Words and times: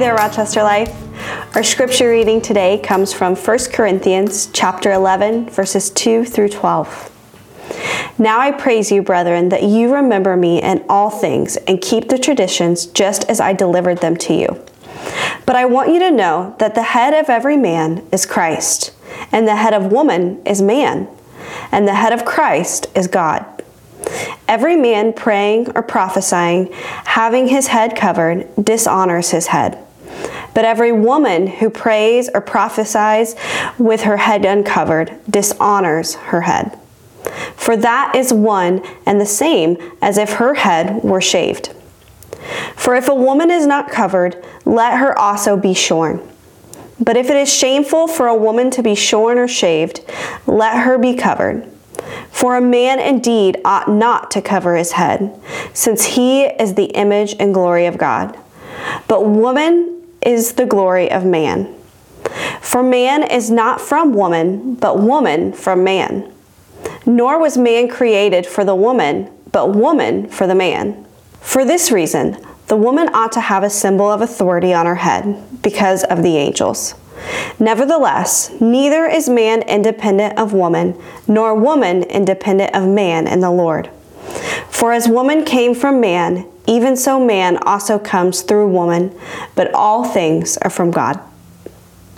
there, 0.00 0.14
Rochester 0.14 0.62
Life. 0.62 0.96
Our 1.54 1.62
scripture 1.62 2.08
reading 2.08 2.40
today 2.40 2.78
comes 2.78 3.12
from 3.12 3.36
1 3.36 3.58
Corinthians 3.70 4.48
chapter 4.50 4.92
11, 4.92 5.50
verses 5.50 5.90
2 5.90 6.24
through 6.24 6.48
12. 6.48 8.14
Now 8.18 8.40
I 8.40 8.50
praise 8.50 8.90
you, 8.90 9.02
brethren, 9.02 9.50
that 9.50 9.62
you 9.62 9.92
remember 9.92 10.38
me 10.38 10.62
in 10.62 10.82
all 10.88 11.10
things 11.10 11.58
and 11.68 11.82
keep 11.82 12.08
the 12.08 12.16
traditions 12.16 12.86
just 12.86 13.28
as 13.28 13.40
I 13.40 13.52
delivered 13.52 13.98
them 13.98 14.16
to 14.16 14.32
you. 14.32 14.64
But 15.44 15.56
I 15.56 15.66
want 15.66 15.90
you 15.90 15.98
to 15.98 16.10
know 16.10 16.56
that 16.60 16.74
the 16.74 16.82
head 16.82 17.12
of 17.12 17.28
every 17.28 17.58
man 17.58 18.02
is 18.10 18.24
Christ, 18.24 18.94
and 19.30 19.46
the 19.46 19.56
head 19.56 19.74
of 19.74 19.92
woman 19.92 20.40
is 20.46 20.62
man, 20.62 21.08
and 21.70 21.86
the 21.86 21.94
head 21.94 22.14
of 22.14 22.24
Christ 22.24 22.86
is 22.94 23.06
God. 23.06 23.44
Every 24.48 24.76
man 24.76 25.12
praying 25.12 25.72
or 25.74 25.82
prophesying, 25.82 26.72
having 26.72 27.48
his 27.48 27.66
head 27.66 27.94
covered, 27.94 28.48
dishonors 28.56 29.32
his 29.32 29.48
head. 29.48 29.78
But 30.54 30.64
every 30.64 30.92
woman 30.92 31.46
who 31.46 31.70
prays 31.70 32.28
or 32.32 32.40
prophesies 32.40 33.36
with 33.78 34.02
her 34.02 34.18
head 34.18 34.44
uncovered 34.44 35.18
dishonors 35.28 36.14
her 36.14 36.42
head. 36.42 36.78
For 37.54 37.76
that 37.76 38.14
is 38.14 38.32
one 38.32 38.82
and 39.06 39.20
the 39.20 39.26
same 39.26 39.76
as 40.00 40.18
if 40.18 40.34
her 40.34 40.54
head 40.54 41.02
were 41.02 41.20
shaved. 41.20 41.74
For 42.74 42.94
if 42.94 43.08
a 43.08 43.14
woman 43.14 43.50
is 43.50 43.66
not 43.66 43.90
covered, 43.90 44.42
let 44.64 44.98
her 44.98 45.16
also 45.18 45.56
be 45.56 45.74
shorn. 45.74 46.26
But 46.98 47.16
if 47.16 47.30
it 47.30 47.36
is 47.36 47.52
shameful 47.52 48.08
for 48.08 48.26
a 48.26 48.36
woman 48.36 48.70
to 48.72 48.82
be 48.82 48.94
shorn 48.94 49.38
or 49.38 49.48
shaved, 49.48 50.00
let 50.46 50.84
her 50.84 50.98
be 50.98 51.14
covered. 51.14 51.66
For 52.30 52.56
a 52.56 52.62
man 52.62 52.98
indeed 52.98 53.60
ought 53.64 53.88
not 53.88 54.30
to 54.32 54.42
cover 54.42 54.76
his 54.76 54.92
head, 54.92 55.38
since 55.72 56.04
he 56.04 56.44
is 56.44 56.74
the 56.74 56.86
image 56.86 57.36
and 57.38 57.54
glory 57.54 57.86
of 57.86 57.98
God. 57.98 58.38
But 59.08 59.26
woman 59.26 59.99
is 60.22 60.52
the 60.52 60.66
glory 60.66 61.10
of 61.10 61.24
man. 61.24 61.74
For 62.60 62.82
man 62.82 63.22
is 63.22 63.50
not 63.50 63.80
from 63.80 64.12
woman, 64.12 64.74
but 64.74 65.00
woman 65.00 65.52
from 65.52 65.82
man. 65.84 66.32
Nor 67.06 67.38
was 67.38 67.56
man 67.56 67.88
created 67.88 68.46
for 68.46 68.64
the 68.64 68.74
woman, 68.74 69.30
but 69.52 69.74
woman 69.74 70.28
for 70.28 70.46
the 70.46 70.54
man. 70.54 71.06
For 71.40 71.64
this 71.64 71.90
reason, 71.90 72.36
the 72.68 72.76
woman 72.76 73.08
ought 73.14 73.32
to 73.32 73.40
have 73.40 73.62
a 73.62 73.70
symbol 73.70 74.10
of 74.10 74.20
authority 74.20 74.72
on 74.72 74.86
her 74.86 74.96
head, 74.96 75.62
because 75.62 76.04
of 76.04 76.22
the 76.22 76.36
angels. 76.36 76.94
Nevertheless, 77.58 78.50
neither 78.60 79.06
is 79.06 79.28
man 79.28 79.62
independent 79.62 80.38
of 80.38 80.52
woman, 80.52 81.00
nor 81.26 81.54
woman 81.54 82.04
independent 82.04 82.74
of 82.74 82.86
man 82.86 83.26
in 83.26 83.40
the 83.40 83.50
Lord. 83.50 83.90
For 84.68 84.92
as 84.92 85.08
woman 85.08 85.44
came 85.44 85.74
from 85.74 86.00
man, 86.00 86.46
even 86.70 86.96
so 86.96 87.18
man 87.22 87.58
also 87.66 87.98
comes 87.98 88.42
through 88.42 88.68
woman, 88.68 89.12
but 89.56 89.74
all 89.74 90.04
things 90.04 90.56
are 90.58 90.70
from 90.70 90.92
God. 90.92 91.20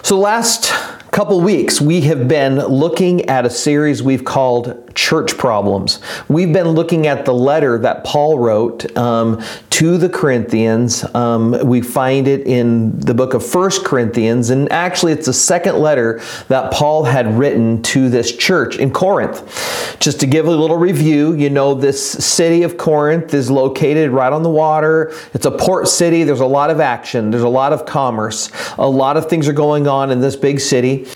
So, 0.03 0.19
last 0.19 0.71
couple 1.11 1.41
weeks, 1.41 1.81
we 1.81 2.03
have 2.03 2.29
been 2.29 2.57
looking 2.57 3.29
at 3.31 3.47
a 3.47 3.51
series 3.51 4.03
we've 4.03 4.25
called 4.25 4.92
Church 4.95 5.37
Problems. 5.39 6.01
We've 6.29 6.53
been 6.53 6.69
looking 6.69 7.07
at 7.07 7.25
the 7.25 7.35
letter 7.35 7.79
that 7.79 8.05
Paul 8.05 8.39
wrote 8.39 8.97
um, 8.97 9.43
to 9.71 9.99
the 9.99 10.09
Corinthians. 10.09 11.05
Um, 11.15 11.57
we 11.65 11.81
find 11.81 12.29
it 12.29 12.47
in 12.47 12.99
the 12.99 13.15
book 13.15 13.35
of 13.35 13.45
First 13.45 13.85
Corinthians, 13.85 14.51
and 14.51 14.71
actually, 14.73 15.13
it's 15.13 15.27
the 15.27 15.33
second 15.33 15.79
letter 15.79 16.21
that 16.49 16.73
Paul 16.73 17.05
had 17.05 17.39
written 17.39 17.83
to 17.83 18.09
this 18.09 18.35
church 18.37 18.77
in 18.77 18.91
Corinth. 18.91 19.97
Just 20.01 20.21
to 20.21 20.27
give 20.27 20.47
a 20.47 20.51
little 20.51 20.77
review, 20.77 21.35
you 21.35 21.51
know, 21.51 21.75
this 21.75 22.13
city 22.13 22.65
of 22.65 22.77
Corinth 22.77 23.35
is 23.35 23.51
located 23.51 24.11
right 24.11 24.33
on 24.33 24.43
the 24.43 24.51
water. 24.51 25.15
It's 25.33 25.47
a 25.47 25.51
port 25.51 25.87
city. 25.89 26.25
There's 26.25 26.41
a 26.41 26.47
lot 26.47 26.71
of 26.71 26.81
action, 26.81 27.31
there's 27.31 27.43
a 27.43 27.49
lot 27.49 27.73
of 27.73 27.87
commerce, 27.87 28.51
a 28.79 28.89
lot 28.89 29.17
of 29.17 29.29
things 29.29 29.49
are 29.49 29.53
going 29.53 29.87
on 29.87 30.11
in 30.11 30.21
this 30.21 30.37
big 30.37 30.61
city. 30.61 31.07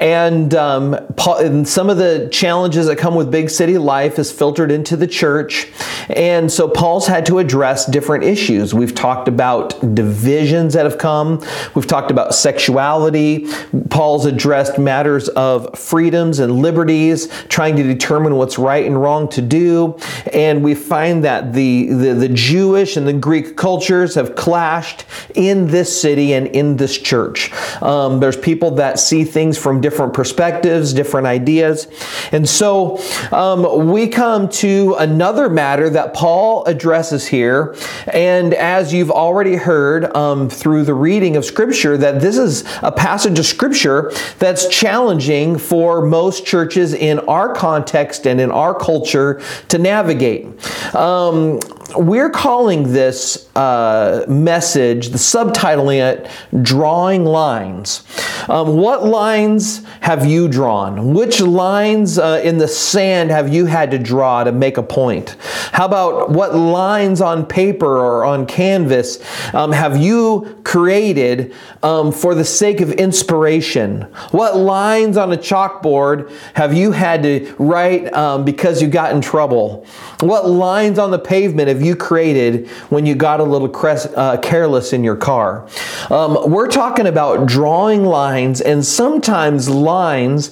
And, 0.00 0.54
um, 0.54 0.96
and 1.26 1.68
some 1.68 1.90
of 1.90 1.98
the 1.98 2.28
challenges 2.32 2.86
that 2.86 2.96
come 2.96 3.14
with 3.14 3.19
big 3.26 3.50
city 3.50 3.78
life 3.78 4.18
is 4.18 4.30
filtered 4.30 4.70
into 4.70 4.96
the 4.96 5.06
church. 5.06 5.68
And 6.08 6.50
so 6.50 6.68
Paul's 6.68 7.06
had 7.06 7.26
to 7.26 7.38
address 7.38 7.86
different 7.86 8.24
issues. 8.24 8.74
We've 8.74 8.94
talked 8.94 9.28
about 9.28 9.94
divisions 9.94 10.74
that 10.74 10.84
have 10.84 10.98
come, 10.98 11.44
we've 11.74 11.86
talked 11.86 12.10
about 12.10 12.34
sexuality. 12.34 13.46
Paul's 13.90 14.26
addressed 14.26 14.78
matters 14.78 15.28
of 15.30 15.78
freedoms 15.78 16.38
and 16.38 16.60
liberties, 16.60 17.28
trying 17.48 17.76
to 17.76 17.82
determine 17.82 18.36
what's 18.36 18.58
right 18.58 18.84
and 18.84 19.00
wrong 19.00 19.28
to 19.30 19.42
do. 19.42 19.98
And 20.32 20.62
we 20.64 20.74
find 20.74 21.24
that 21.24 21.52
the, 21.52 21.88
the, 21.88 22.14
the 22.14 22.28
Jewish 22.28 22.96
and 22.96 23.06
the 23.06 23.12
Greek 23.12 23.56
cultures 23.56 24.14
have 24.14 24.34
clashed 24.34 25.04
in 25.34 25.68
this 25.68 26.00
city 26.00 26.32
and 26.32 26.46
in 26.48 26.76
this 26.76 26.98
church. 26.98 27.52
Um, 27.82 28.20
there's 28.20 28.36
people 28.36 28.72
that 28.72 28.98
see 28.98 29.24
things 29.24 29.58
from 29.58 29.80
different 29.80 30.14
perspectives, 30.14 30.92
different 30.92 31.26
ideas. 31.26 31.88
And 32.32 32.48
so 32.48 32.98
um, 33.32 33.90
we 33.90 34.08
come 34.08 34.48
to 34.48 34.96
another 34.98 35.48
matter 35.48 35.90
that 35.90 36.14
Paul 36.14 36.64
addresses 36.64 37.26
here. 37.26 37.74
And 38.12 38.54
as 38.54 38.92
you've 38.92 39.10
already 39.10 39.56
heard 39.56 40.14
um, 40.16 40.48
through 40.48 40.84
the 40.84 40.94
reading 40.94 41.36
of 41.36 41.44
Scripture, 41.44 41.96
that 41.96 42.20
this 42.20 42.36
is 42.36 42.64
a 42.82 42.92
passage 42.92 43.38
of 43.38 43.46
Scripture 43.46 44.12
that's 44.38 44.68
challenging 44.68 45.58
for 45.58 46.04
most 46.04 46.46
churches 46.46 46.94
in 46.94 47.18
our 47.20 47.54
context 47.54 48.26
and 48.26 48.40
in 48.40 48.50
our 48.50 48.74
culture 48.74 49.40
to 49.68 49.78
navigate. 49.78 50.46
Um, 50.94 51.60
we're 51.96 52.30
calling 52.30 52.92
this 52.92 53.48
uh, 53.56 54.24
message, 54.28 55.08
the 55.08 55.18
subtitling 55.18 56.00
it, 56.00 56.30
Drawing 56.62 57.24
Lines. 57.24 58.04
Um, 58.48 58.76
what 58.76 59.04
lines 59.04 59.84
have 60.00 60.24
you 60.24 60.48
drawn? 60.48 61.14
Which 61.14 61.40
lines 61.40 62.18
uh, 62.18 62.40
in 62.44 62.58
the 62.58 62.68
sand 63.00 63.30
have 63.30 63.50
you 63.50 63.64
had 63.64 63.90
to 63.92 63.98
draw 63.98 64.44
to 64.44 64.52
make 64.52 64.76
a 64.76 64.82
point? 64.82 65.36
How 65.72 65.86
about 65.86 66.28
what 66.28 66.54
lines 66.54 67.22
on 67.22 67.46
paper 67.46 67.96
or 67.96 68.26
on 68.26 68.44
canvas 68.44 69.18
um, 69.54 69.72
have 69.72 69.96
you 69.96 70.60
created 70.64 71.54
um, 71.82 72.12
for 72.12 72.34
the 72.34 72.44
sake 72.44 72.82
of 72.82 72.92
inspiration? 72.92 74.02
What 74.32 74.54
lines 74.54 75.16
on 75.16 75.32
a 75.32 75.38
chalkboard 75.38 76.30
have 76.52 76.74
you 76.74 76.92
had 76.92 77.22
to 77.22 77.54
write 77.58 78.12
um, 78.12 78.44
because 78.44 78.82
you 78.82 78.88
got 78.88 79.14
in 79.14 79.22
trouble? 79.22 79.86
What 80.20 80.46
lines 80.46 80.98
on 80.98 81.10
the 81.10 81.18
pavement 81.18 81.68
have 81.68 81.80
you 81.80 81.96
created 81.96 82.68
when 82.90 83.06
you 83.06 83.14
got 83.14 83.40
a 83.40 83.44
little 83.44 83.74
uh, 84.14 84.36
careless 84.42 84.92
in 84.92 85.02
your 85.02 85.16
car? 85.16 85.66
Um, 86.10 86.50
we're 86.50 86.68
talking 86.68 87.06
about 87.06 87.46
drawing 87.46 88.04
lines 88.04 88.60
and 88.60 88.84
sometimes 88.84 89.70
lines 89.70 90.50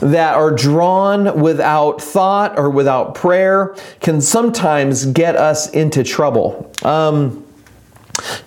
that 0.00 0.34
are 0.34 0.50
drawn 0.50 1.40
without 1.40 1.85
thought 1.92 2.58
or 2.58 2.70
without 2.70 3.14
prayer 3.14 3.74
can 4.00 4.20
sometimes 4.20 5.06
get 5.06 5.36
us 5.36 5.70
into 5.70 6.02
trouble. 6.04 6.70
Um, 6.84 7.45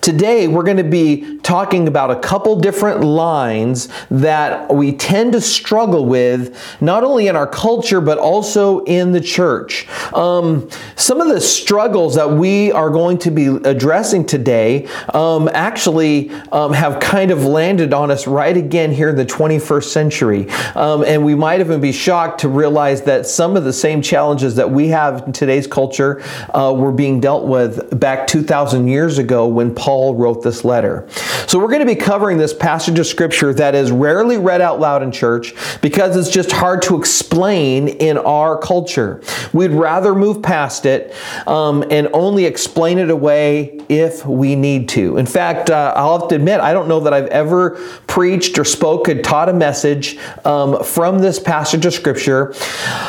Today, 0.00 0.48
we're 0.48 0.62
going 0.62 0.76
to 0.76 0.84
be 0.84 1.38
talking 1.40 1.88
about 1.88 2.10
a 2.10 2.18
couple 2.18 2.58
different 2.58 3.02
lines 3.02 3.88
that 4.10 4.72
we 4.72 4.92
tend 4.92 5.32
to 5.32 5.40
struggle 5.40 6.06
with, 6.06 6.56
not 6.80 7.04
only 7.04 7.28
in 7.28 7.36
our 7.36 7.46
culture, 7.46 8.00
but 8.00 8.18
also 8.18 8.84
in 8.84 9.12
the 9.12 9.20
church. 9.20 9.88
Um, 10.14 10.68
some 10.96 11.20
of 11.20 11.28
the 11.28 11.40
struggles 11.40 12.14
that 12.14 12.30
we 12.30 12.72
are 12.72 12.90
going 12.90 13.18
to 13.18 13.30
be 13.30 13.46
addressing 13.46 14.26
today 14.26 14.86
um, 15.12 15.48
actually 15.52 16.30
um, 16.52 16.72
have 16.72 17.00
kind 17.00 17.30
of 17.30 17.44
landed 17.44 17.92
on 17.92 18.10
us 18.10 18.26
right 18.26 18.56
again 18.56 18.92
here 18.92 19.10
in 19.10 19.16
the 19.16 19.26
21st 19.26 19.84
century. 19.84 20.48
Um, 20.74 21.04
and 21.04 21.24
we 21.24 21.34
might 21.34 21.60
even 21.60 21.80
be 21.80 21.92
shocked 21.92 22.40
to 22.40 22.48
realize 22.48 23.02
that 23.02 23.26
some 23.26 23.56
of 23.56 23.64
the 23.64 23.72
same 23.72 24.02
challenges 24.02 24.56
that 24.56 24.70
we 24.70 24.88
have 24.88 25.26
in 25.26 25.32
today's 25.32 25.66
culture 25.66 26.22
uh, 26.54 26.74
were 26.76 26.92
being 26.92 27.20
dealt 27.20 27.46
with 27.46 27.98
back 27.98 28.26
2,000 28.26 28.88
years 28.88 29.18
ago 29.18 29.46
when 29.60 29.74
Paul 29.74 30.14
wrote 30.14 30.42
this 30.42 30.64
letter. 30.64 31.06
So 31.46 31.58
we're 31.58 31.68
going 31.68 31.80
to 31.80 31.86
be 31.86 31.94
covering 31.94 32.38
this 32.38 32.54
passage 32.54 32.98
of 32.98 33.06
scripture 33.06 33.52
that 33.52 33.74
is 33.74 33.90
rarely 33.90 34.38
read 34.38 34.62
out 34.62 34.80
loud 34.80 35.02
in 35.02 35.12
church 35.12 35.52
because 35.82 36.16
it's 36.16 36.30
just 36.30 36.50
hard 36.50 36.80
to 36.82 36.98
explain 36.98 37.88
in 37.88 38.16
our 38.16 38.56
culture. 38.56 39.20
We'd 39.52 39.72
rather 39.72 40.14
move 40.14 40.42
past 40.42 40.86
it 40.86 41.14
um, 41.46 41.84
and 41.90 42.08
only 42.14 42.46
explain 42.46 42.96
it 42.96 43.10
away 43.10 43.80
if 43.90 44.24
we 44.24 44.56
need 44.56 44.88
to. 44.90 45.18
In 45.18 45.26
fact, 45.26 45.68
uh, 45.68 45.92
I'll 45.94 46.20
have 46.20 46.28
to 46.30 46.36
admit, 46.36 46.60
I 46.60 46.72
don't 46.72 46.88
know 46.88 47.00
that 47.00 47.12
I've 47.12 47.26
ever 47.26 47.72
preached 48.06 48.58
or 48.58 48.64
spoken, 48.64 49.22
taught 49.22 49.50
a 49.50 49.52
message 49.52 50.16
um, 50.46 50.82
from 50.82 51.18
this 51.18 51.38
passage 51.38 51.84
of 51.84 51.92
scripture 51.92 52.54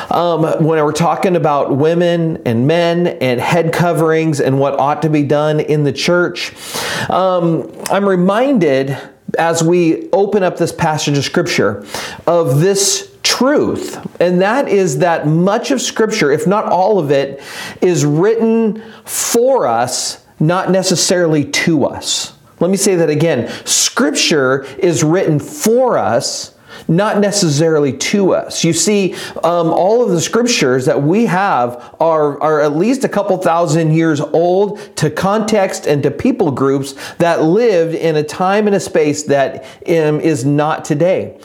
um, 0.09 0.41
when 0.65 0.83
we're 0.83 0.91
talking 0.91 1.37
about 1.37 1.77
women 1.77 2.41
and 2.45 2.67
men 2.67 3.07
and 3.07 3.39
head 3.39 3.71
coverings 3.71 4.41
and 4.41 4.59
what 4.59 4.77
ought 4.77 5.01
to 5.03 5.09
be 5.09 5.23
done 5.23 5.61
in 5.61 5.85
the 5.85 5.93
church 5.93 6.40
church. 6.49 7.09
Um, 7.09 7.71
I'm 7.89 8.07
reminded 8.07 8.97
as 9.37 9.63
we 9.63 10.09
open 10.11 10.43
up 10.43 10.57
this 10.57 10.71
passage 10.71 11.17
of 11.17 11.23
Scripture 11.23 11.85
of 12.27 12.59
this 12.59 13.15
truth, 13.23 13.97
and 14.19 14.41
that 14.41 14.67
is 14.67 14.99
that 14.99 15.27
much 15.27 15.71
of 15.71 15.81
Scripture, 15.81 16.31
if 16.31 16.47
not 16.47 16.65
all 16.65 16.99
of 16.99 17.11
it, 17.11 17.41
is 17.81 18.05
written 18.05 18.83
for 19.05 19.67
us, 19.67 20.25
not 20.39 20.69
necessarily 20.69 21.45
to 21.45 21.85
us. 21.85 22.33
Let 22.59 22.69
me 22.69 22.77
say 22.77 22.95
that 22.95 23.09
again. 23.09 23.49
Scripture 23.65 24.63
is 24.77 25.03
written 25.03 25.39
for 25.39 25.97
us 25.97 26.55
not 26.87 27.19
necessarily 27.19 27.93
to 27.97 28.33
us. 28.33 28.63
You 28.63 28.73
see, 28.73 29.13
um, 29.43 29.67
all 29.69 30.03
of 30.03 30.09
the 30.09 30.21
scriptures 30.21 30.85
that 30.85 31.01
we 31.01 31.25
have 31.25 31.95
are, 31.99 32.41
are 32.41 32.61
at 32.61 32.75
least 32.75 33.03
a 33.03 33.09
couple 33.09 33.37
thousand 33.37 33.93
years 33.93 34.21
old 34.21 34.79
to 34.97 35.09
context 35.09 35.87
and 35.87 36.03
to 36.03 36.11
people 36.11 36.51
groups 36.51 36.93
that 37.17 37.43
lived 37.43 37.95
in 37.95 38.15
a 38.15 38.23
time 38.23 38.67
and 38.67 38.75
a 38.75 38.79
space 38.79 39.23
that 39.23 39.63
um, 39.87 40.19
is 40.19 40.45
not 40.45 40.85
today. 40.85 41.37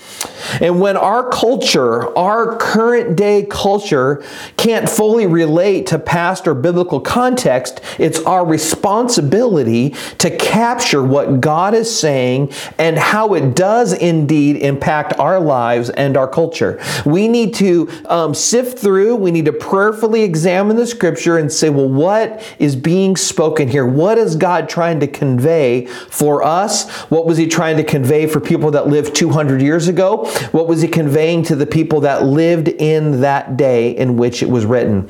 And 0.60 0.80
when 0.80 0.96
our 0.96 1.28
culture, 1.30 2.16
our 2.16 2.56
current 2.56 3.16
day 3.16 3.46
culture, 3.48 4.24
can't 4.56 4.88
fully 4.88 5.26
relate 5.26 5.86
to 5.88 5.98
past 5.98 6.46
or 6.46 6.54
biblical 6.54 7.00
context, 7.00 7.80
it's 7.98 8.20
our 8.20 8.44
responsibility 8.44 9.90
to 10.18 10.36
capture 10.36 11.02
what 11.02 11.40
God 11.40 11.74
is 11.74 11.94
saying 11.94 12.52
and 12.78 12.98
how 12.98 13.34
it 13.34 13.54
does 13.54 13.92
indeed 13.92 14.56
impact 14.56 15.15
our 15.18 15.40
lives 15.40 15.90
and 15.90 16.16
our 16.16 16.28
culture. 16.28 16.80
We 17.04 17.28
need 17.28 17.54
to 17.56 17.90
um, 18.06 18.34
sift 18.34 18.78
through, 18.78 19.16
we 19.16 19.30
need 19.30 19.46
to 19.46 19.52
prayerfully 19.52 20.22
examine 20.22 20.76
the 20.76 20.86
scripture 20.86 21.38
and 21.38 21.50
say, 21.50 21.70
well, 21.70 21.88
what 21.88 22.42
is 22.58 22.76
being 22.76 23.16
spoken 23.16 23.68
here? 23.68 23.86
What 23.86 24.18
is 24.18 24.36
God 24.36 24.68
trying 24.68 25.00
to 25.00 25.06
convey 25.06 25.86
for 25.86 26.42
us? 26.42 26.90
What 27.10 27.26
was 27.26 27.38
He 27.38 27.46
trying 27.46 27.76
to 27.76 27.84
convey 27.84 28.26
for 28.26 28.40
people 28.40 28.70
that 28.72 28.88
lived 28.88 29.14
200 29.14 29.60
years 29.60 29.88
ago? 29.88 30.26
What 30.52 30.68
was 30.68 30.82
He 30.82 30.88
conveying 30.88 31.42
to 31.44 31.56
the 31.56 31.66
people 31.66 32.00
that 32.00 32.24
lived 32.24 32.68
in 32.68 33.20
that 33.20 33.56
day 33.56 33.96
in 33.96 34.16
which 34.16 34.42
it 34.42 34.48
was 34.48 34.64
written? 34.64 35.08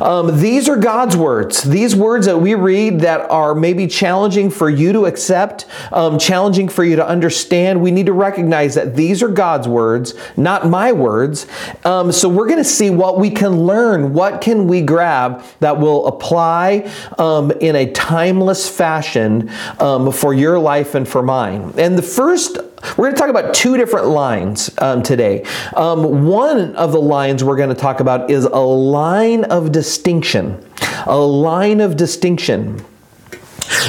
Um, 0.00 0.40
these 0.40 0.68
are 0.68 0.76
God's 0.76 1.16
words. 1.16 1.62
These 1.62 1.96
words 1.96 2.26
that 2.26 2.38
we 2.38 2.54
read 2.54 3.00
that 3.00 3.30
are 3.30 3.54
maybe 3.54 3.86
challenging 3.86 4.50
for 4.50 4.68
you 4.68 4.92
to 4.92 5.06
accept, 5.06 5.66
um, 5.92 6.18
challenging 6.18 6.68
for 6.68 6.84
you 6.84 6.96
to 6.96 7.06
understand. 7.06 7.80
We 7.80 7.90
need 7.90 8.06
to 8.06 8.12
recognize 8.12 8.74
that 8.74 8.94
these 8.96 9.22
are 9.22 9.25
God's 9.28 9.68
words, 9.68 10.14
not 10.36 10.68
my 10.68 10.92
words. 10.92 11.46
Um, 11.84 12.12
so 12.12 12.28
we're 12.28 12.46
going 12.46 12.58
to 12.58 12.64
see 12.64 12.90
what 12.90 13.18
we 13.18 13.30
can 13.30 13.66
learn. 13.66 14.12
What 14.12 14.40
can 14.40 14.66
we 14.66 14.82
grab 14.82 15.42
that 15.60 15.78
will 15.78 16.06
apply 16.06 16.90
um, 17.18 17.50
in 17.52 17.76
a 17.76 17.90
timeless 17.92 18.68
fashion 18.68 19.50
um, 19.78 20.12
for 20.12 20.34
your 20.34 20.58
life 20.58 20.94
and 20.94 21.08
for 21.08 21.22
mine? 21.22 21.72
And 21.76 21.96
the 21.96 22.02
first 22.02 22.58
we're 22.96 23.06
going 23.06 23.14
to 23.14 23.20
talk 23.20 23.30
about 23.30 23.54
two 23.54 23.76
different 23.76 24.08
lines 24.08 24.70
um, 24.78 25.02
today. 25.02 25.44
Um, 25.74 26.26
one 26.26 26.76
of 26.76 26.92
the 26.92 27.00
lines 27.00 27.42
we're 27.42 27.56
going 27.56 27.70
to 27.70 27.74
talk 27.74 28.00
about 28.00 28.30
is 28.30 28.44
a 28.44 28.58
line 28.58 29.44
of 29.44 29.72
distinction. 29.72 30.64
A 31.06 31.16
line 31.16 31.80
of 31.80 31.96
distinction. 31.96 32.84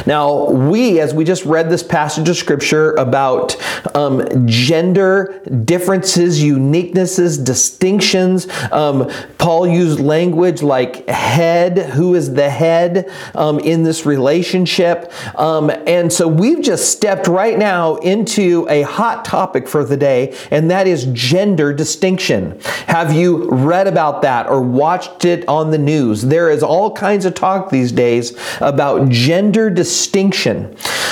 Now, 0.05 0.49
we, 0.49 0.99
as 0.99 1.13
we 1.13 1.23
just 1.23 1.45
read 1.45 1.69
this 1.69 1.83
passage 1.83 2.29
of 2.29 2.37
scripture 2.37 2.93
about 2.93 3.55
um, 3.95 4.47
gender 4.47 5.41
differences, 5.65 6.41
uniquenesses, 6.41 7.43
distinctions, 7.43 8.47
um, 8.71 9.09
Paul 9.37 9.67
used 9.67 9.99
language 9.99 10.61
like 10.61 11.07
head, 11.07 11.77
who 11.77 12.15
is 12.15 12.33
the 12.33 12.49
head 12.49 13.11
um, 13.35 13.59
in 13.59 13.83
this 13.83 14.05
relationship. 14.05 15.11
Um, 15.35 15.69
and 15.87 16.11
so 16.11 16.27
we've 16.27 16.61
just 16.61 16.91
stepped 16.91 17.27
right 17.27 17.57
now 17.57 17.95
into 17.97 18.67
a 18.69 18.81
hot 18.83 19.25
topic 19.25 19.67
for 19.67 19.83
the 19.83 19.97
day, 19.97 20.35
and 20.51 20.69
that 20.71 20.87
is 20.87 21.05
gender 21.13 21.73
distinction. 21.73 22.59
Have 22.87 23.13
you 23.13 23.49
read 23.49 23.87
about 23.87 24.21
that 24.23 24.47
or 24.47 24.61
watched 24.61 25.25
it 25.25 25.47
on 25.47 25.71
the 25.71 25.77
news? 25.77 26.21
There 26.23 26.49
is 26.49 26.63
all 26.63 26.91
kinds 26.91 27.25
of 27.25 27.33
talk 27.33 27.69
these 27.69 27.91
days 27.91 28.37
about 28.59 29.09
gender 29.09 29.69
distinction, 29.69 29.86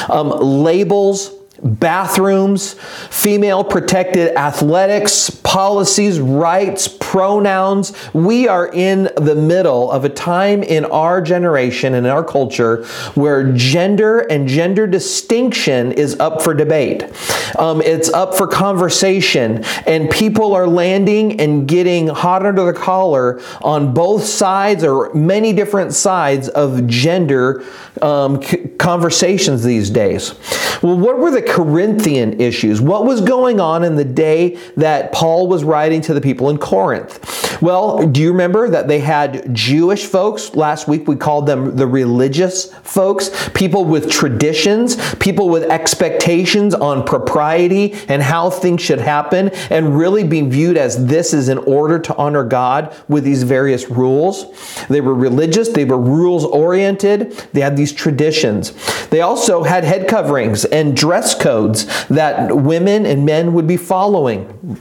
um, 0.10 0.30
labels, 0.30 1.32
bathrooms, 1.66 2.74
female 3.10 3.64
protected 3.64 4.36
athletics, 4.38 5.30
policies, 5.30 6.20
rights, 6.20 6.88
pronouns. 6.88 7.94
We 8.14 8.48
are 8.48 8.72
in 8.72 9.10
the 9.18 9.36
middle 9.36 9.92
of 9.92 10.06
a 10.06 10.10
time 10.10 10.62
in 10.62 10.86
our 10.86 11.22
generation 11.22 11.96
and 11.96 12.06
in 12.06 12.12
our 12.12 12.24
culture 12.24 12.86
where 13.16 13.52
gender 13.54 14.20
and 14.20 14.48
gender 14.48 14.86
distinction 14.86 15.92
is 15.94 16.20
up 16.20 16.42
for 16.42 16.54
debate. 16.54 17.04
Um, 17.58 17.82
it's 17.82 18.10
up 18.10 18.36
for 18.36 18.48
conversation, 18.48 19.64
and 19.88 20.10
people 20.10 20.54
are 20.54 20.68
landing 20.68 21.40
and 21.40 21.68
getting 21.68 22.08
hot 22.08 22.46
under 22.46 22.66
the 22.66 22.74
collar 22.74 23.42
on 23.62 23.94
both 23.94 24.24
sides 24.26 24.84
or 24.84 25.14
many 25.14 25.54
different 25.54 25.94
sides 25.94 26.50
of 26.50 26.86
gender 26.88 27.64
um, 28.02 28.42
conversations 28.78 29.64
these 29.64 29.90
days. 29.90 30.36
Well, 30.82 30.98
what 30.98 31.18
were 31.18 31.32
the 31.32 31.42
Corinthian 31.56 32.42
issues? 32.42 32.82
What 32.82 33.06
was 33.06 33.22
going 33.22 33.62
on 33.62 33.86
in 33.86 33.96
the 33.96 34.04
day 34.04 34.58
that 34.76 35.14
Paul 35.14 35.48
was 35.48 35.64
writing 35.64 36.02
to 36.02 36.14
the 36.14 36.20
people 36.20 36.50
in 36.50 36.58
Corinth? 36.58 37.62
Well, 37.62 38.06
do 38.06 38.22
you 38.22 38.32
remember 38.32 38.70
that 38.70 38.90
they 38.90 39.00
had 39.00 39.56
Jewish 39.56 40.06
folks? 40.06 40.54
Last 40.56 40.90
week 40.90 41.08
we 41.08 41.16
called 41.16 41.46
them 41.46 41.78
the 41.78 41.88
religious 41.88 42.74
folks, 42.84 43.50
people 43.54 43.86
with 43.86 44.12
traditions, 44.12 44.98
people 45.16 45.48
with 45.48 45.64
expectations 45.64 46.76
on 46.76 47.06
propriety 47.06 47.94
and 48.10 48.22
how 48.22 48.50
things 48.50 48.82
should 48.82 49.00
happen, 49.00 49.50
and 49.70 49.98
really 49.98 50.26
being 50.26 50.52
viewed 50.52 50.76
as 50.76 51.06
this 51.06 51.34
is 51.34 51.48
in 51.48 51.60
order 51.60 52.00
to 52.00 52.16
honor 52.18 52.44
God 52.44 52.94
with 53.08 53.24
these 53.24 53.44
various 53.44 53.90
rules. 53.90 54.46
They 54.90 55.00
were 55.00 55.16
religious, 55.16 55.70
they 55.70 55.86
were 55.86 55.98
rules 55.98 56.44
oriented, 56.44 57.32
they 57.54 57.62
had 57.62 57.78
these 57.78 57.94
traditions. 57.94 58.74
They 59.08 59.22
also 59.22 59.64
had 59.64 59.86
head 59.86 60.10
coverings 60.10 60.66
and 60.66 60.98
dress 60.98 61.35
codes 61.40 61.86
that 62.08 62.56
women 62.56 63.06
and 63.06 63.26
men 63.26 63.54
would 63.54 63.68
be 63.68 63.78
following. 63.78 64.80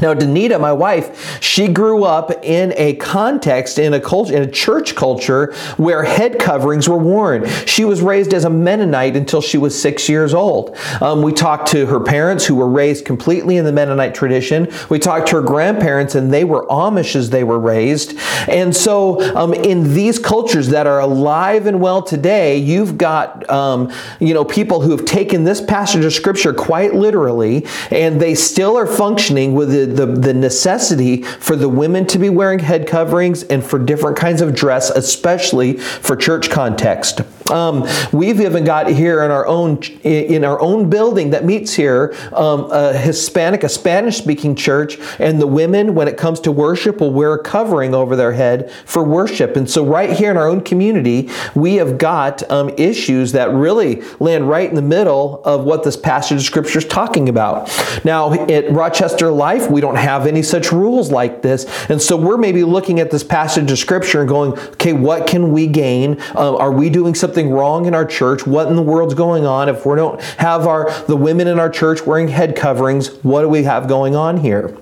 Now, 0.00 0.14
Danita, 0.14 0.60
my 0.60 0.72
wife, 0.72 1.40
she 1.42 1.68
grew 1.68 2.04
up 2.04 2.30
in 2.44 2.72
a 2.76 2.94
context, 2.94 3.78
in 3.78 3.94
a 3.94 4.00
culture, 4.00 4.34
in 4.34 4.42
a 4.42 4.50
church 4.50 4.94
culture 4.94 5.52
where 5.76 6.02
head 6.02 6.38
coverings 6.38 6.88
were 6.88 6.96
worn. 6.96 7.46
She 7.66 7.84
was 7.84 8.00
raised 8.00 8.32
as 8.32 8.44
a 8.44 8.50
Mennonite 8.50 9.16
until 9.16 9.40
she 9.40 9.58
was 9.58 9.80
six 9.80 10.08
years 10.08 10.34
old. 10.34 10.76
Um, 11.00 11.22
we 11.22 11.32
talked 11.32 11.68
to 11.68 11.86
her 11.86 12.00
parents 12.00 12.46
who 12.46 12.54
were 12.54 12.68
raised 12.68 13.04
completely 13.04 13.56
in 13.56 13.64
the 13.64 13.72
Mennonite 13.72 14.14
tradition. 14.14 14.68
We 14.88 14.98
talked 14.98 15.28
to 15.28 15.36
her 15.36 15.42
grandparents 15.42 16.14
and 16.14 16.32
they 16.32 16.44
were 16.44 16.66
Amish 16.66 17.14
as 17.14 17.30
they 17.30 17.44
were 17.44 17.58
raised. 17.58 18.18
And 18.48 18.74
so 18.74 19.20
um, 19.36 19.52
in 19.52 19.94
these 19.94 20.18
cultures 20.18 20.68
that 20.68 20.86
are 20.86 21.00
alive 21.00 21.66
and 21.66 21.80
well 21.80 22.02
today, 22.02 22.56
you've 22.56 22.96
got, 22.96 23.48
um, 23.50 23.92
you 24.20 24.32
know, 24.32 24.44
people 24.44 24.80
who 24.80 24.90
have 24.92 25.04
taken 25.04 25.44
this 25.44 25.60
passage 25.60 26.04
of 26.04 26.12
scripture 26.12 26.54
quite 26.54 26.94
literally 26.94 27.66
and 27.90 28.20
they 28.20 28.34
still 28.34 28.76
are 28.76 28.86
functioning 28.86 29.54
with 29.54 29.70
the 29.86 30.06
the, 30.06 30.32
necessity 30.32 31.22
for 31.22 31.56
the 31.56 31.68
women 31.68 32.06
to 32.06 32.18
be 32.18 32.28
wearing 32.28 32.58
head 32.58 32.86
coverings 32.86 33.42
and 33.44 33.64
for 33.64 33.78
different 33.78 34.16
kinds 34.16 34.40
of 34.40 34.54
dress, 34.54 34.90
especially 34.90 35.76
for 35.78 36.16
church 36.16 36.50
context. 36.50 37.20
Um, 37.50 37.86
we've 38.12 38.40
even 38.40 38.64
got 38.64 38.88
here 38.88 39.22
in 39.22 39.30
our 39.30 39.46
own 39.46 39.82
in 40.02 40.44
our 40.44 40.60
own 40.60 40.88
building 40.88 41.30
that 41.30 41.44
meets 41.44 41.74
here 41.74 42.14
um, 42.32 42.70
a 42.70 42.96
Hispanic, 42.96 43.62
a 43.62 43.68
Spanish-speaking 43.68 44.54
church, 44.56 44.98
and 45.18 45.40
the 45.40 45.46
women, 45.46 45.94
when 45.94 46.08
it 46.08 46.16
comes 46.16 46.40
to 46.40 46.52
worship, 46.52 47.00
will 47.00 47.12
wear 47.12 47.34
a 47.34 47.42
covering 47.42 47.94
over 47.94 48.16
their 48.16 48.32
head 48.32 48.70
for 48.86 49.04
worship. 49.04 49.56
And 49.56 49.68
so, 49.68 49.84
right 49.84 50.10
here 50.10 50.30
in 50.30 50.36
our 50.36 50.48
own 50.48 50.62
community, 50.62 51.28
we 51.54 51.74
have 51.74 51.98
got 51.98 52.48
um, 52.50 52.70
issues 52.78 53.32
that 53.32 53.50
really 53.50 54.02
land 54.18 54.48
right 54.48 54.68
in 54.68 54.74
the 54.74 54.82
middle 54.82 55.42
of 55.44 55.64
what 55.64 55.84
this 55.84 55.96
passage 55.96 56.38
of 56.38 56.44
scripture 56.44 56.78
is 56.78 56.84
talking 56.84 57.28
about. 57.28 57.70
Now, 58.04 58.32
at 58.32 58.70
Rochester 58.72 59.30
Life, 59.30 59.70
we 59.72 59.80
don't 59.80 59.96
have 59.96 60.26
any 60.26 60.42
such 60.42 60.70
rules 60.70 61.10
like 61.10 61.42
this, 61.42 61.66
and 61.88 62.00
so 62.00 62.16
we're 62.16 62.36
maybe 62.36 62.62
looking 62.62 63.00
at 63.00 63.10
this 63.10 63.24
passage 63.24 63.70
of 63.70 63.78
scripture 63.78 64.20
and 64.20 64.28
going, 64.28 64.52
okay, 64.52 64.92
what 64.92 65.26
can 65.26 65.52
we 65.52 65.66
gain? 65.66 66.20
Uh, 66.34 66.56
are 66.56 66.70
we 66.70 66.90
doing 66.90 67.14
something 67.14 67.50
wrong 67.50 67.86
in 67.86 67.94
our 67.94 68.04
church. 68.04 68.46
What 68.46 68.68
in 68.68 68.76
the 68.76 68.82
world's 68.82 69.14
going 69.14 69.46
on? 69.46 69.68
If 69.68 69.86
we 69.86 69.96
don't 69.96 70.20
have 70.38 70.66
our 70.66 70.90
the 71.04 71.16
women 71.16 71.46
in 71.48 71.58
our 71.58 71.70
church 71.70 72.06
wearing 72.06 72.28
head 72.28 72.54
coverings, 72.54 73.08
what 73.22 73.42
do 73.42 73.48
we 73.48 73.62
have 73.64 73.88
going 73.88 74.14
on 74.14 74.36
here? 74.36 74.76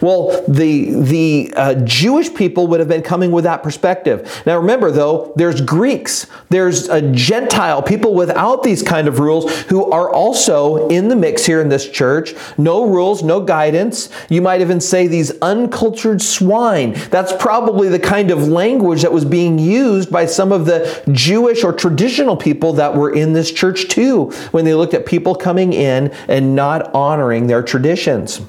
Well, 0.00 0.44
the 0.48 1.00
the 1.00 1.52
uh, 1.56 1.74
Jewish 1.84 2.32
people 2.34 2.66
would 2.68 2.80
have 2.80 2.88
been 2.88 3.02
coming 3.02 3.30
with 3.30 3.44
that 3.44 3.62
perspective. 3.62 4.42
Now 4.46 4.56
remember 4.58 4.90
though, 4.90 5.32
there's 5.36 5.60
Greeks, 5.60 6.26
there's 6.48 6.88
a 6.88 7.02
Gentile 7.12 7.82
people 7.82 8.14
without 8.14 8.62
these 8.62 8.82
kind 8.82 9.06
of 9.06 9.18
rules 9.18 9.52
who 9.62 9.90
are 9.90 10.10
also 10.10 10.88
in 10.88 11.08
the 11.08 11.16
mix 11.16 11.44
here 11.44 11.60
in 11.60 11.68
this 11.68 11.88
church. 11.88 12.34
No 12.56 12.86
rules, 12.86 13.22
no 13.22 13.40
guidance. 13.40 14.08
You 14.30 14.40
might 14.40 14.62
even 14.62 14.80
say 14.80 15.08
these 15.08 15.32
uncultured 15.42 16.22
swine. 16.22 16.92
That's 17.10 17.32
probably 17.34 17.88
the 17.88 17.98
kind 17.98 18.30
of 18.30 18.48
language 18.48 19.02
that 19.02 19.12
was 19.12 19.24
being 19.24 19.58
used 19.58 20.10
by 20.10 20.24
some 20.26 20.52
of 20.52 20.64
the 20.64 21.02
Jewish 21.12 21.64
or 21.64 21.72
traditional 21.72 22.36
people 22.36 22.72
that 22.74 22.94
were 22.94 23.12
in 23.12 23.34
this 23.34 23.50
church 23.50 23.88
too 23.88 24.30
when 24.52 24.64
they 24.64 24.74
looked 24.74 24.94
at 24.94 25.04
people 25.04 25.34
coming 25.34 25.72
in 25.72 26.12
and 26.28 26.54
not 26.54 26.94
honoring 26.94 27.48
their 27.48 27.62
traditions. 27.62 28.40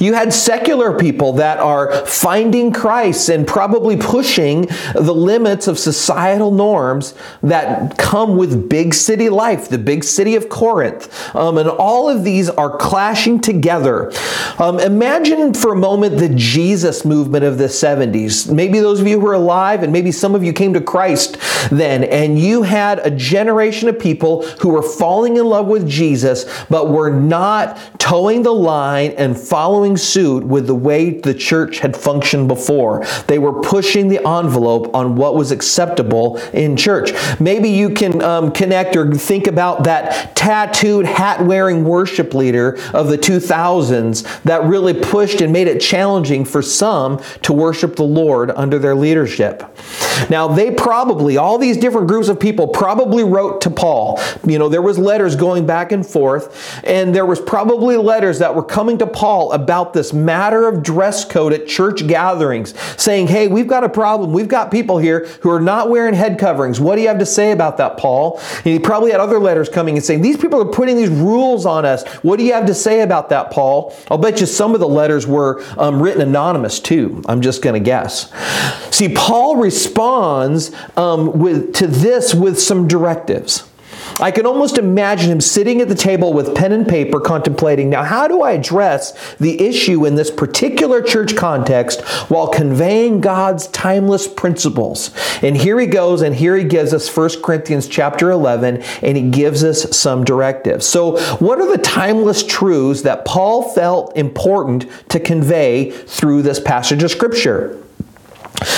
You 0.00 0.14
had 0.14 0.32
secular 0.32 0.98
people 0.98 1.34
that 1.34 1.58
are 1.58 2.04
finding 2.06 2.72
Christ 2.72 3.28
and 3.28 3.46
probably 3.46 3.96
pushing 3.96 4.62
the 4.94 5.14
limits 5.14 5.68
of 5.68 5.78
societal 5.78 6.50
norms 6.50 7.14
that 7.42 7.96
come 7.96 8.36
with 8.36 8.68
big 8.68 8.94
city 8.94 9.28
life, 9.28 9.68
the 9.68 9.78
big 9.78 10.02
city 10.02 10.34
of 10.34 10.48
Corinth. 10.48 11.08
Um, 11.36 11.58
and 11.58 11.68
all 11.68 12.08
of 12.08 12.24
these 12.24 12.50
are 12.50 12.76
clashing 12.78 13.40
together. 13.40 14.10
Um, 14.58 14.80
imagine 14.80 15.54
for 15.54 15.72
a 15.72 15.76
moment 15.76 16.18
the 16.18 16.30
Jesus 16.30 17.04
movement 17.04 17.44
of 17.44 17.58
the 17.58 17.64
70s. 17.64 18.52
Maybe 18.52 18.80
those 18.80 19.00
of 19.00 19.06
you 19.06 19.20
who 19.20 19.26
are 19.28 19.34
alive, 19.34 19.82
and 19.82 19.92
maybe 19.92 20.10
some 20.10 20.34
of 20.34 20.42
you 20.42 20.52
came 20.52 20.74
to 20.74 20.80
Christ 20.80 21.36
then, 21.70 22.04
and 22.04 22.38
you 22.38 22.62
had 22.62 22.98
a 23.00 23.10
generation 23.10 23.88
of 23.88 23.98
people 23.98 24.42
who 24.60 24.70
were 24.70 24.82
falling 24.82 25.36
in 25.36 25.46
love 25.46 25.66
with 25.66 25.88
Jesus, 25.88 26.44
but 26.68 26.90
were 26.90 27.10
not 27.10 27.78
toeing 27.98 28.42
the 28.42 28.52
line 28.52 29.12
and 29.12 29.38
following 29.38 29.59
suit 29.96 30.44
with 30.44 30.66
the 30.66 30.74
way 30.74 31.10
the 31.10 31.34
church 31.34 31.78
had 31.78 31.96
functioned 31.96 32.48
before. 32.48 33.04
They 33.26 33.38
were 33.38 33.60
pushing 33.60 34.08
the 34.08 34.26
envelope 34.26 34.94
on 34.94 35.16
what 35.16 35.34
was 35.34 35.50
acceptable 35.50 36.38
in 36.52 36.76
church. 36.76 37.12
Maybe 37.40 37.68
you 37.68 37.90
can 37.90 38.22
um, 38.22 38.52
connect 38.52 38.96
or 38.96 39.12
think 39.14 39.46
about 39.46 39.84
that 39.84 40.34
tattooed, 40.36 41.06
hat 41.06 41.44
wearing 41.44 41.84
worship 41.84 42.34
leader 42.34 42.78
of 42.94 43.08
the 43.08 43.18
2000s 43.18 44.42
that 44.42 44.64
really 44.64 44.94
pushed 44.94 45.40
and 45.40 45.52
made 45.52 45.68
it 45.68 45.80
challenging 45.80 46.44
for 46.44 46.62
some 46.62 47.20
to 47.42 47.52
worship 47.52 47.96
the 47.96 48.02
Lord 48.02 48.50
under 48.52 48.78
their 48.78 48.94
leadership. 48.94 49.62
Now, 50.28 50.48
they 50.48 50.70
probably, 50.70 51.36
all 51.36 51.58
these 51.58 51.76
different 51.76 52.08
groups 52.08 52.28
of 52.28 52.38
people 52.38 52.68
probably 52.68 53.24
wrote 53.24 53.60
to 53.62 53.70
Paul. 53.70 54.20
You 54.46 54.58
know, 54.58 54.68
there 54.68 54.82
was 54.82 54.98
letters 54.98 55.36
going 55.36 55.66
back 55.66 55.92
and 55.92 56.06
forth, 56.06 56.82
and 56.84 57.14
there 57.14 57.26
was 57.26 57.40
probably 57.40 57.96
letters 57.96 58.38
that 58.40 58.54
were 58.54 58.62
coming 58.62 58.98
to 58.98 59.06
Paul 59.06 59.52
about 59.52 59.92
this 59.92 60.12
matter 60.12 60.68
of 60.68 60.82
dress 60.82 61.24
code 61.24 61.52
at 61.52 61.66
church 61.66 62.06
gatherings, 62.06 62.74
saying, 63.00 63.28
hey, 63.28 63.48
we've 63.48 63.68
got 63.68 63.84
a 63.84 63.88
problem. 63.88 64.32
We've 64.32 64.48
got 64.48 64.70
people 64.70 64.98
here 64.98 65.26
who 65.40 65.50
are 65.50 65.60
not 65.60 65.90
wearing 65.90 66.14
head 66.14 66.38
coverings. 66.38 66.80
What 66.80 66.96
do 66.96 67.02
you 67.02 67.08
have 67.08 67.18
to 67.18 67.26
say 67.26 67.52
about 67.52 67.76
that, 67.78 67.96
Paul? 67.96 68.40
And 68.56 68.66
he 68.66 68.78
probably 68.78 69.10
had 69.10 69.20
other 69.20 69.38
letters 69.38 69.68
coming 69.68 69.96
and 69.96 70.04
saying, 70.04 70.22
these 70.22 70.36
people 70.36 70.60
are 70.60 70.72
putting 70.72 70.96
these 70.96 71.08
rules 71.08 71.66
on 71.66 71.84
us. 71.84 72.06
What 72.22 72.38
do 72.38 72.44
you 72.44 72.52
have 72.52 72.66
to 72.66 72.74
say 72.74 73.02
about 73.02 73.28
that, 73.30 73.50
Paul? 73.50 73.96
I'll 74.10 74.18
bet 74.18 74.40
you 74.40 74.46
some 74.46 74.74
of 74.74 74.80
the 74.80 74.88
letters 74.88 75.26
were 75.26 75.62
um, 75.78 76.02
written 76.02 76.22
anonymous 76.22 76.80
too. 76.80 77.22
I'm 77.26 77.40
just 77.40 77.62
going 77.62 77.74
to 77.74 77.84
guess. 77.84 78.32
See, 78.90 79.14
Paul 79.14 79.56
responds 80.10 80.70
um, 80.96 81.38
with, 81.38 81.74
to 81.74 81.86
this 81.86 82.34
with 82.34 82.60
some 82.60 82.88
directives. 82.88 83.66
I 84.18 84.30
can 84.32 84.44
almost 84.44 84.76
imagine 84.76 85.30
him 85.30 85.40
sitting 85.40 85.80
at 85.80 85.88
the 85.88 85.94
table 85.94 86.34
with 86.34 86.54
pen 86.54 86.72
and 86.72 86.86
paper 86.86 87.20
contemplating 87.20 87.88
now, 87.88 88.02
how 88.02 88.28
do 88.28 88.42
I 88.42 88.52
address 88.52 89.34
the 89.36 89.62
issue 89.62 90.04
in 90.04 90.14
this 90.14 90.30
particular 90.30 91.00
church 91.00 91.36
context 91.36 92.02
while 92.28 92.48
conveying 92.48 93.20
God's 93.20 93.68
timeless 93.68 94.26
principles? 94.28 95.10
And 95.42 95.56
here 95.56 95.78
he 95.78 95.86
goes, 95.86 96.20
and 96.20 96.34
here 96.34 96.56
he 96.56 96.64
gives 96.64 96.92
us 96.92 97.14
1 97.14 97.42
Corinthians 97.42 97.88
chapter 97.88 98.30
11, 98.30 98.82
and 99.02 99.16
he 99.16 99.30
gives 99.30 99.64
us 99.64 99.96
some 99.96 100.24
directives. 100.24 100.84
So, 100.86 101.18
what 101.36 101.60
are 101.60 101.70
the 101.70 101.82
timeless 101.82 102.42
truths 102.42 103.02
that 103.02 103.24
Paul 103.24 103.70
felt 103.70 104.16
important 104.16 104.86
to 105.10 105.20
convey 105.20 105.92
through 105.92 106.42
this 106.42 106.60
passage 106.60 107.02
of 107.02 107.10
Scripture? 107.10 107.80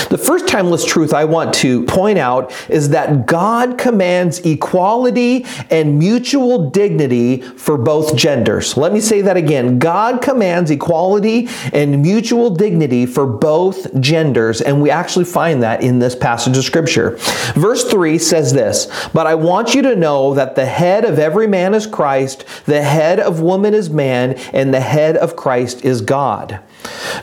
The 0.09 0.17
first 0.17 0.47
timeless 0.47 0.85
truth 0.85 1.13
I 1.13 1.25
want 1.25 1.53
to 1.55 1.83
point 1.85 2.17
out 2.17 2.53
is 2.69 2.89
that 2.89 3.25
God 3.25 3.77
commands 3.77 4.39
equality 4.39 5.45
and 5.69 5.99
mutual 5.99 6.69
dignity 6.69 7.41
for 7.41 7.77
both 7.77 8.15
genders. 8.15 8.77
Let 8.77 8.93
me 8.93 9.01
say 9.01 9.21
that 9.21 9.37
again. 9.37 9.79
God 9.79 10.21
commands 10.21 10.71
equality 10.71 11.49
and 11.73 12.01
mutual 12.01 12.49
dignity 12.51 13.05
for 13.05 13.25
both 13.25 13.99
genders, 13.99 14.61
and 14.61 14.81
we 14.81 14.89
actually 14.89 15.25
find 15.25 15.63
that 15.63 15.81
in 15.81 15.99
this 15.99 16.15
passage 16.15 16.57
of 16.57 16.63
Scripture. 16.63 17.17
Verse 17.55 17.83
3 17.89 18.17
says 18.19 18.53
this 18.53 18.87
But 19.13 19.27
I 19.27 19.35
want 19.35 19.73
you 19.73 19.81
to 19.81 19.95
know 19.95 20.33
that 20.35 20.55
the 20.55 20.65
head 20.65 21.05
of 21.05 21.19
every 21.19 21.47
man 21.47 21.73
is 21.73 21.87
Christ, 21.87 22.45
the 22.65 22.81
head 22.81 23.19
of 23.19 23.41
woman 23.41 23.73
is 23.73 23.89
man, 23.89 24.33
and 24.53 24.73
the 24.73 24.81
head 24.81 25.17
of 25.17 25.35
Christ 25.35 25.83
is 25.83 26.01
God. 26.01 26.59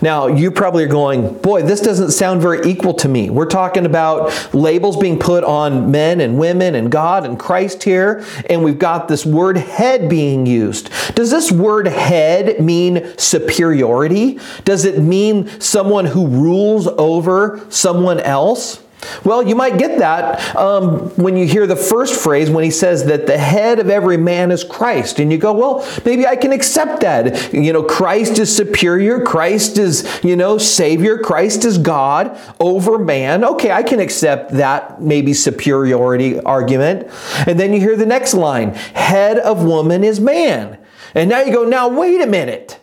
Now, 0.03 0.27
you 0.27 0.51
probably 0.51 0.85
are 0.85 0.89
going, 0.89 1.35
boy, 1.39 1.63
this 1.63 1.81
doesn't 1.81 2.13
sound 2.13 2.41
very 2.41 2.71
equal 2.71 2.95
to 2.95 3.09
me. 3.09 3.31
We're 3.31 3.47
talking 3.47 3.87
about 3.87 4.55
labels 4.55 4.97
being 4.97 5.19
put 5.19 5.45
on 5.45 5.91
men 5.91 6.21
and 6.21 6.39
women 6.39 6.75
and 6.75 6.91
God 6.91 7.25
and 7.25 7.39
Christ 7.39 7.83
here, 7.83 8.25
and 8.49 8.65
we've 8.65 8.79
got 8.79 9.09
this 9.09 9.27
word 9.27 9.57
head 9.57 10.09
being 10.09 10.47
used. 10.47 10.91
Does 11.15 11.31
this 11.31 11.53
word 11.53 11.87
head 11.87 12.61
mean 12.61 13.13
superiority? 13.19 14.39
Does 14.65 14.85
it 14.85 14.99
mean 14.99 15.49
someone 15.61 16.07
who 16.07 16.27
rules 16.27 16.87
over 16.87 17.61
someone 17.69 18.21
else? 18.21 18.83
Well, 19.25 19.43
you 19.43 19.55
might 19.55 19.79
get 19.79 19.99
that 19.99 20.55
um, 20.57 21.11
when 21.11 21.37
you 21.37 21.47
hear 21.47 21.67
the 21.67 21.77
first 21.77 22.21
phrase 22.21 22.51
when 22.51 22.65
he 22.65 22.71
says 22.71 23.05
that 23.07 23.27
the 23.27 23.39
head 23.39 23.79
of 23.79 23.89
every 23.89 24.17
man 24.17 24.51
is 24.51 24.65
Christ. 24.65 25.19
And 25.19 25.33
you 25.33 25.39
go, 25.39 25.53
well, 25.53 25.89
maybe 26.05 26.27
I 26.27 26.37
can 26.37 26.53
accept 26.53 27.01
that. 27.01 27.53
You 27.53 27.73
know, 27.73 27.83
Christ 27.83 28.39
is 28.39 28.55
superior. 28.55 29.23
Christ 29.23 29.79
is, 29.79 30.21
you 30.23 30.37
know, 30.37 30.59
Savior. 30.59 31.19
Christ 31.19 31.65
is 31.65 31.79
God 31.79 32.39
over 32.59 32.99
man. 32.99 33.45
Okay, 33.45 33.71
I 33.71 33.83
can 33.83 34.01
accept 34.01 34.53
that 34.53 35.01
maybe 35.01 35.35
superiority 35.35 36.41
argument. 36.41 37.09
And 37.47 37.59
then 37.59 37.73
you 37.73 37.81
hear 37.81 37.97
the 37.97 38.07
next 38.07 38.35
line 38.35 38.75
head 38.75 39.39
of 39.39 39.65
woman 39.65 40.05
is 40.05 40.21
man. 40.21 40.79
And 41.15 41.31
now 41.31 41.41
you 41.41 41.53
go, 41.53 41.65
now 41.65 41.89
wait 41.89 42.21
a 42.21 42.27
minute. 42.27 42.80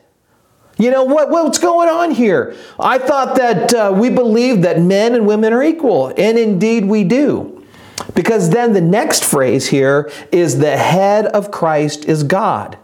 You 0.78 0.92
know, 0.92 1.04
what, 1.04 1.30
what's 1.30 1.58
going 1.58 1.90
on 1.90 2.12
here? 2.12 2.56
I 2.80 3.00
thought 3.00 3.36
that 3.38 3.74
uh, 3.74 3.94
we 3.96 4.10
believed 4.10 4.64
that 4.64 4.80
men 4.80 5.16
and 5.16 5.26
women 5.26 5.52
are 5.54 5.64
equal, 5.64 6.14
and 6.16 6.38
indeed 6.38 6.86
we 6.86 7.04
do. 7.04 7.66
Because 8.14 8.52
then 8.52 8.74
the 8.74 8.82
next 8.82 9.24
phrase 9.24 9.68
here 9.68 10.12
is 10.32 10.60
the 10.60 10.78
head 10.78 11.26
of 11.26 11.52
Christ 11.52 12.06
is 12.06 12.24
God. 12.24 12.78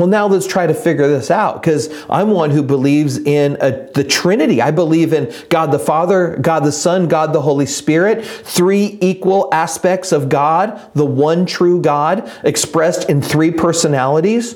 Well, 0.00 0.08
now 0.08 0.28
let's 0.28 0.46
try 0.46 0.66
to 0.66 0.72
figure 0.72 1.08
this 1.08 1.30
out 1.30 1.60
because 1.60 1.92
I'm 2.08 2.30
one 2.30 2.50
who 2.50 2.62
believes 2.62 3.18
in 3.18 3.58
a, 3.60 3.86
the 3.92 4.02
Trinity. 4.02 4.62
I 4.62 4.70
believe 4.70 5.12
in 5.12 5.30
God 5.50 5.72
the 5.72 5.78
Father, 5.78 6.38
God 6.40 6.64
the 6.64 6.72
Son, 6.72 7.06
God 7.06 7.34
the 7.34 7.42
Holy 7.42 7.66
Spirit, 7.66 8.24
three 8.24 8.96
equal 9.02 9.50
aspects 9.52 10.10
of 10.12 10.30
God, 10.30 10.80
the 10.94 11.04
one 11.04 11.44
true 11.44 11.82
God 11.82 12.32
expressed 12.44 13.10
in 13.10 13.20
three 13.20 13.50
personalities. 13.50 14.54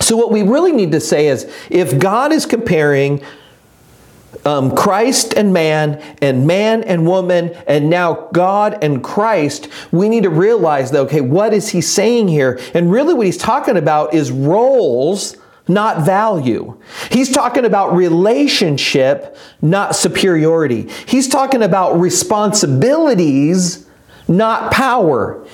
So, 0.00 0.16
what 0.16 0.30
we 0.30 0.42
really 0.42 0.72
need 0.72 0.92
to 0.92 1.00
say 1.00 1.28
is 1.28 1.50
if 1.70 1.98
God 1.98 2.32
is 2.32 2.46
comparing 2.46 3.22
um, 4.44 4.74
Christ 4.74 5.34
and 5.34 5.52
man, 5.52 6.00
and 6.22 6.46
man 6.46 6.84
and 6.84 7.06
woman, 7.06 7.50
and 7.66 7.90
now 7.90 8.28
God 8.32 8.78
and 8.82 9.02
Christ, 9.02 9.68
we 9.90 10.08
need 10.08 10.22
to 10.22 10.30
realize 10.30 10.90
that, 10.92 11.00
okay, 11.00 11.20
what 11.20 11.52
is 11.52 11.68
he 11.70 11.80
saying 11.80 12.28
here? 12.28 12.60
And 12.74 12.90
really, 12.90 13.14
what 13.14 13.26
he's 13.26 13.36
talking 13.36 13.76
about 13.76 14.14
is 14.14 14.30
roles, 14.30 15.36
not 15.66 16.04
value. 16.04 16.80
He's 17.10 17.30
talking 17.30 17.64
about 17.64 17.94
relationship, 17.94 19.36
not 19.60 19.96
superiority. 19.96 20.88
He's 21.06 21.28
talking 21.28 21.62
about 21.62 21.98
responsibilities 22.00 23.87
not 24.28 24.70
power. 24.70 25.44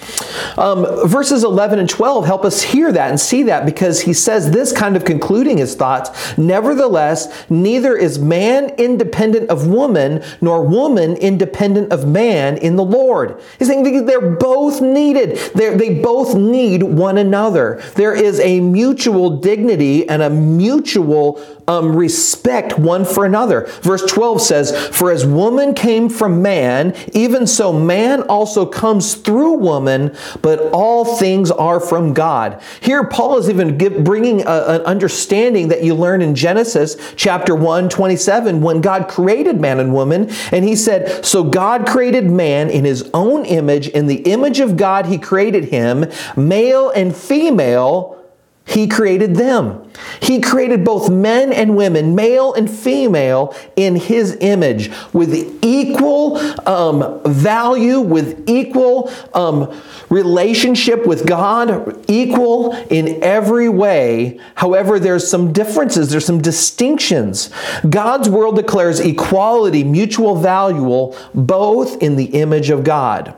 Um, 0.57 1.09
verses 1.09 1.45
11 1.45 1.79
and 1.79 1.89
12 1.89 2.27
help 2.27 2.45
us 2.45 2.63
hear 2.63 2.93
that 2.93 3.11
and 3.11 3.19
see 3.19 3.45
that 3.45 3.65
because 3.65 4.03
he 4.03 4.13
says 4.13 4.51
this 4.51 4.73
kind 4.73 4.97
of 4.97 5.05
concluding 5.05 5.59
his 5.59 5.75
thoughts 5.75 6.11
Nevertheless, 6.39 7.49
neither 7.51 7.97
is 7.97 8.19
man 8.19 8.71
independent 8.79 9.51
of 9.51 9.67
woman, 9.67 10.23
nor 10.41 10.65
woman 10.65 11.17
independent 11.17 11.93
of 11.93 12.07
man 12.07 12.57
in 12.59 12.77
the 12.77 12.85
Lord. 12.85 13.41
He's 13.59 13.69
saying 13.69 14.07
they're 14.07 14.31
both 14.31 14.81
needed, 14.81 15.37
they're, 15.55 15.77
they 15.77 16.01
both 16.01 16.35
need 16.35 16.83
one 16.83 17.19
another. 17.19 17.83
There 17.95 18.15
is 18.15 18.41
a 18.41 18.61
mutual 18.61 19.39
dignity 19.39 20.09
and 20.09 20.23
a 20.23 20.31
mutual 20.31 21.41
um, 21.67 21.95
respect 21.97 22.79
one 22.79 23.05
for 23.05 23.25
another. 23.25 23.67
Verse 23.83 24.05
12 24.05 24.41
says, 24.41 24.89
For 24.89 25.11
as 25.11 25.25
woman 25.25 25.75
came 25.75 26.09
from 26.09 26.43
man, 26.43 26.95
even 27.13 27.47
so 27.47 27.73
man 27.73 28.23
also 28.23 28.67
comes 28.67 29.15
through 29.15 29.55
woman, 29.55 30.15
but 30.43 30.61
all 30.73 31.17
things 31.17 31.51
are 31.51 31.81
from 31.81 32.13
God. 32.13 32.61
Here, 32.81 33.05
Paul 33.05 33.39
is 33.39 33.49
even 33.49 33.79
give, 33.79 34.05
bringing 34.05 34.43
a, 34.43 34.65
an 34.69 34.81
understanding 34.83 35.69
that 35.69 35.83
you 35.83 35.95
learn 35.95 36.23
in 36.23 36.35
Genesis 36.35 36.97
chapter 37.17 37.55
1, 37.55 37.89
27, 37.89 38.61
when 38.61 38.81
God 38.81 39.09
created 39.09 39.61
man 39.61 39.81
and 39.81 39.93
woman. 39.93 40.31
And 40.53 40.65
he 40.65 40.77
said, 40.77 41.25
So 41.25 41.45
God 41.45 41.87
created 41.87 42.31
man 42.31 42.71
in 42.71 42.85
his 42.85 43.09
own 43.15 43.45
image. 43.47 43.89
In 43.89 44.07
the 44.07 44.23
image 44.23 44.61
of 44.61 44.77
God, 44.77 45.07
he 45.07 45.19
created 45.19 45.65
him, 45.65 46.07
male 46.37 46.91
and 46.91 47.15
female 47.15 48.24
he 48.67 48.89
created 48.89 49.37
them. 49.37 49.91
He 50.21 50.41
created 50.41 50.85
both 50.85 51.11
men 51.11 51.53
and 51.53 51.77
women, 51.77 52.15
male 52.15 52.55
and 52.55 52.69
female, 52.69 53.55
in 53.77 53.95
His 53.95 54.39
image 54.41 54.91
with 55.13 55.59
equal 55.63 56.39
um, 56.67 57.21
value, 57.25 58.01
with 58.01 58.43
equal 58.49 59.13
um, 59.35 59.81
relationship 60.09 61.07
with 61.07 61.27
God, 61.27 62.05
equal 62.11 62.73
in 62.89 63.23
every 63.23 63.69
way. 63.69 64.41
However, 64.55 64.99
there's 64.99 65.29
some 65.29 65.53
differences, 65.53 66.11
there's 66.11 66.27
some 66.27 66.41
distinctions. 66.41 67.51
God's 67.89 68.31
world 68.31 68.57
declares 68.57 68.99
equality, 68.99 69.85
mutual 69.85 70.37
value, 70.37 71.13
both 71.35 72.03
in 72.03 72.17
the 72.17 72.27
image 72.27 72.71
of 72.71 72.83
God. 72.83 73.35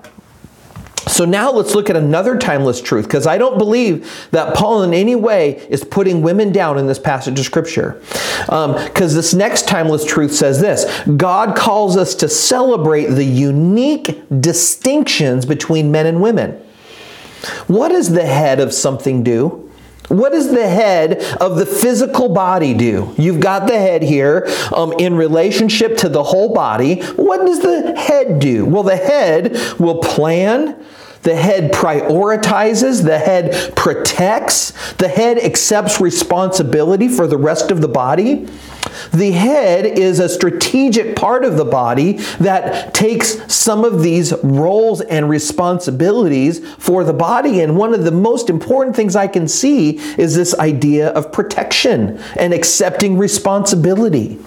So 1.08 1.24
now 1.24 1.52
let's 1.52 1.74
look 1.74 1.88
at 1.88 1.94
another 1.94 2.36
timeless 2.36 2.80
truth 2.80 3.04
because 3.06 3.28
I 3.28 3.38
don't 3.38 3.58
believe 3.58 4.28
that 4.32 4.56
Paul 4.56 4.82
in 4.82 4.92
any 4.92 5.14
way 5.14 5.64
is 5.70 5.84
putting 5.84 6.20
women 6.20 6.50
down 6.50 6.78
in 6.78 6.86
this 6.88 6.98
passage 6.98 7.38
of 7.38 7.44
Scripture. 7.44 8.00
Because 8.40 9.12
um, 9.12 9.16
this 9.16 9.32
next 9.32 9.68
timeless 9.68 10.04
truth 10.04 10.34
says 10.34 10.60
this 10.60 10.84
God 11.16 11.56
calls 11.56 11.96
us 11.96 12.14
to 12.16 12.28
celebrate 12.28 13.06
the 13.06 13.24
unique 13.24 14.20
distinctions 14.40 15.46
between 15.46 15.92
men 15.92 16.06
and 16.06 16.20
women. 16.20 16.60
What 17.68 17.90
does 17.90 18.10
the 18.10 18.26
head 18.26 18.58
of 18.58 18.74
something 18.74 19.22
do? 19.22 19.65
What 20.08 20.32
does 20.32 20.50
the 20.50 20.68
head 20.68 21.22
of 21.40 21.56
the 21.56 21.66
physical 21.66 22.28
body 22.28 22.74
do? 22.74 23.14
You've 23.16 23.40
got 23.40 23.66
the 23.66 23.78
head 23.78 24.02
here 24.02 24.46
um, 24.74 24.92
in 24.98 25.14
relationship 25.14 25.96
to 25.98 26.08
the 26.08 26.22
whole 26.22 26.54
body. 26.54 27.02
What 27.16 27.44
does 27.44 27.60
the 27.60 27.98
head 27.98 28.38
do? 28.38 28.64
Well, 28.64 28.82
the 28.82 28.96
head 28.96 29.56
will 29.78 30.00
plan, 30.00 30.84
the 31.26 31.34
head 31.34 31.72
prioritizes, 31.72 33.02
the 33.02 33.18
head 33.18 33.74
protects, 33.74 34.70
the 34.92 35.08
head 35.08 35.38
accepts 35.38 36.00
responsibility 36.00 37.08
for 37.08 37.26
the 37.26 37.36
rest 37.36 37.72
of 37.72 37.80
the 37.80 37.88
body. 37.88 38.46
The 39.12 39.32
head 39.32 39.86
is 39.86 40.20
a 40.20 40.28
strategic 40.28 41.16
part 41.16 41.44
of 41.44 41.56
the 41.56 41.64
body 41.64 42.12
that 42.38 42.94
takes 42.94 43.52
some 43.52 43.84
of 43.84 44.04
these 44.04 44.32
roles 44.44 45.00
and 45.00 45.28
responsibilities 45.28 46.64
for 46.74 47.02
the 47.02 47.12
body. 47.12 47.60
And 47.60 47.76
one 47.76 47.92
of 47.92 48.04
the 48.04 48.12
most 48.12 48.48
important 48.48 48.94
things 48.94 49.16
I 49.16 49.26
can 49.26 49.48
see 49.48 49.98
is 50.16 50.36
this 50.36 50.56
idea 50.60 51.08
of 51.08 51.32
protection 51.32 52.20
and 52.38 52.54
accepting 52.54 53.18
responsibility. 53.18 54.38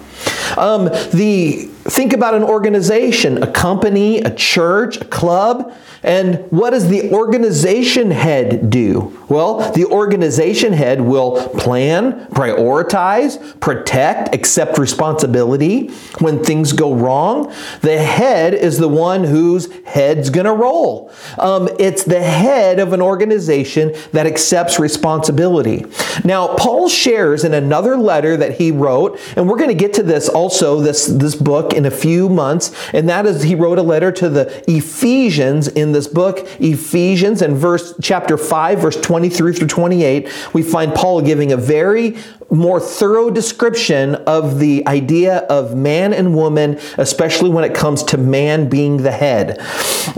Um, 0.56 0.86
the 1.12 1.69
think 1.84 2.12
about 2.12 2.34
an 2.34 2.42
organization, 2.42 3.42
a 3.42 3.50
company, 3.50 4.18
a 4.18 4.34
church, 4.34 4.96
a 4.98 5.04
club. 5.04 5.74
And 6.02 6.50
what 6.50 6.70
does 6.70 6.88
the 6.88 7.12
organization 7.12 8.10
head 8.10 8.70
do? 8.70 9.18
Well, 9.28 9.70
the 9.72 9.84
organization 9.84 10.72
head 10.72 11.02
will 11.02 11.50
plan, 11.50 12.26
prioritize, 12.28 13.60
protect, 13.60 14.34
accept 14.34 14.78
responsibility 14.78 15.88
when 16.18 16.42
things 16.42 16.72
go 16.72 16.94
wrong. 16.94 17.52
The 17.82 17.98
head 17.98 18.54
is 18.54 18.78
the 18.78 18.88
one 18.88 19.24
whose 19.24 19.70
head's 19.84 20.30
to 20.46 20.52
roll. 20.52 21.12
Um, 21.38 21.68
it's 21.78 22.04
the 22.04 22.22
head 22.22 22.80
of 22.80 22.92
an 22.92 23.02
organization 23.02 23.94
that 24.12 24.26
accepts 24.26 24.78
responsibility. 24.78 25.84
Now, 26.24 26.56
Paul 26.56 26.88
shares 26.88 27.44
in 27.44 27.52
another 27.52 27.96
letter 27.96 28.36
that 28.38 28.54
he 28.54 28.70
wrote, 28.70 29.20
and 29.36 29.48
we're 29.48 29.58
to 29.68 29.74
get 29.74 29.92
to 29.94 30.02
this 30.02 30.28
also, 30.28 30.80
this, 30.80 31.06
this 31.06 31.36
book 31.36 31.74
in 31.80 31.86
a 31.86 31.90
few 31.90 32.28
months, 32.28 32.72
and 32.92 33.08
that 33.08 33.26
is 33.26 33.42
he 33.42 33.54
wrote 33.54 33.78
a 33.78 33.82
letter 33.82 34.12
to 34.12 34.28
the 34.28 34.70
Ephesians 34.70 35.66
in 35.66 35.92
this 35.92 36.06
book, 36.06 36.46
Ephesians, 36.60 37.42
and 37.42 37.56
verse 37.56 37.94
chapter 38.00 38.36
5, 38.36 38.78
verse 38.80 39.00
23 39.00 39.54
through 39.54 39.66
28, 39.66 40.28
we 40.52 40.62
find 40.62 40.94
Paul 40.94 41.22
giving 41.22 41.52
a 41.52 41.56
very 41.56 42.16
more 42.50 42.80
thorough 42.80 43.30
description 43.30 44.16
of 44.26 44.58
the 44.58 44.86
idea 44.86 45.38
of 45.38 45.76
man 45.76 46.12
and 46.12 46.34
woman, 46.34 46.78
especially 46.98 47.48
when 47.48 47.64
it 47.64 47.74
comes 47.74 48.02
to 48.02 48.18
man 48.18 48.68
being 48.68 48.98
the 48.98 49.12
head. 49.12 49.58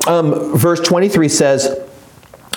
Um, 0.09 0.57
verse 0.57 0.81
23 0.81 1.29
says, 1.29 1.79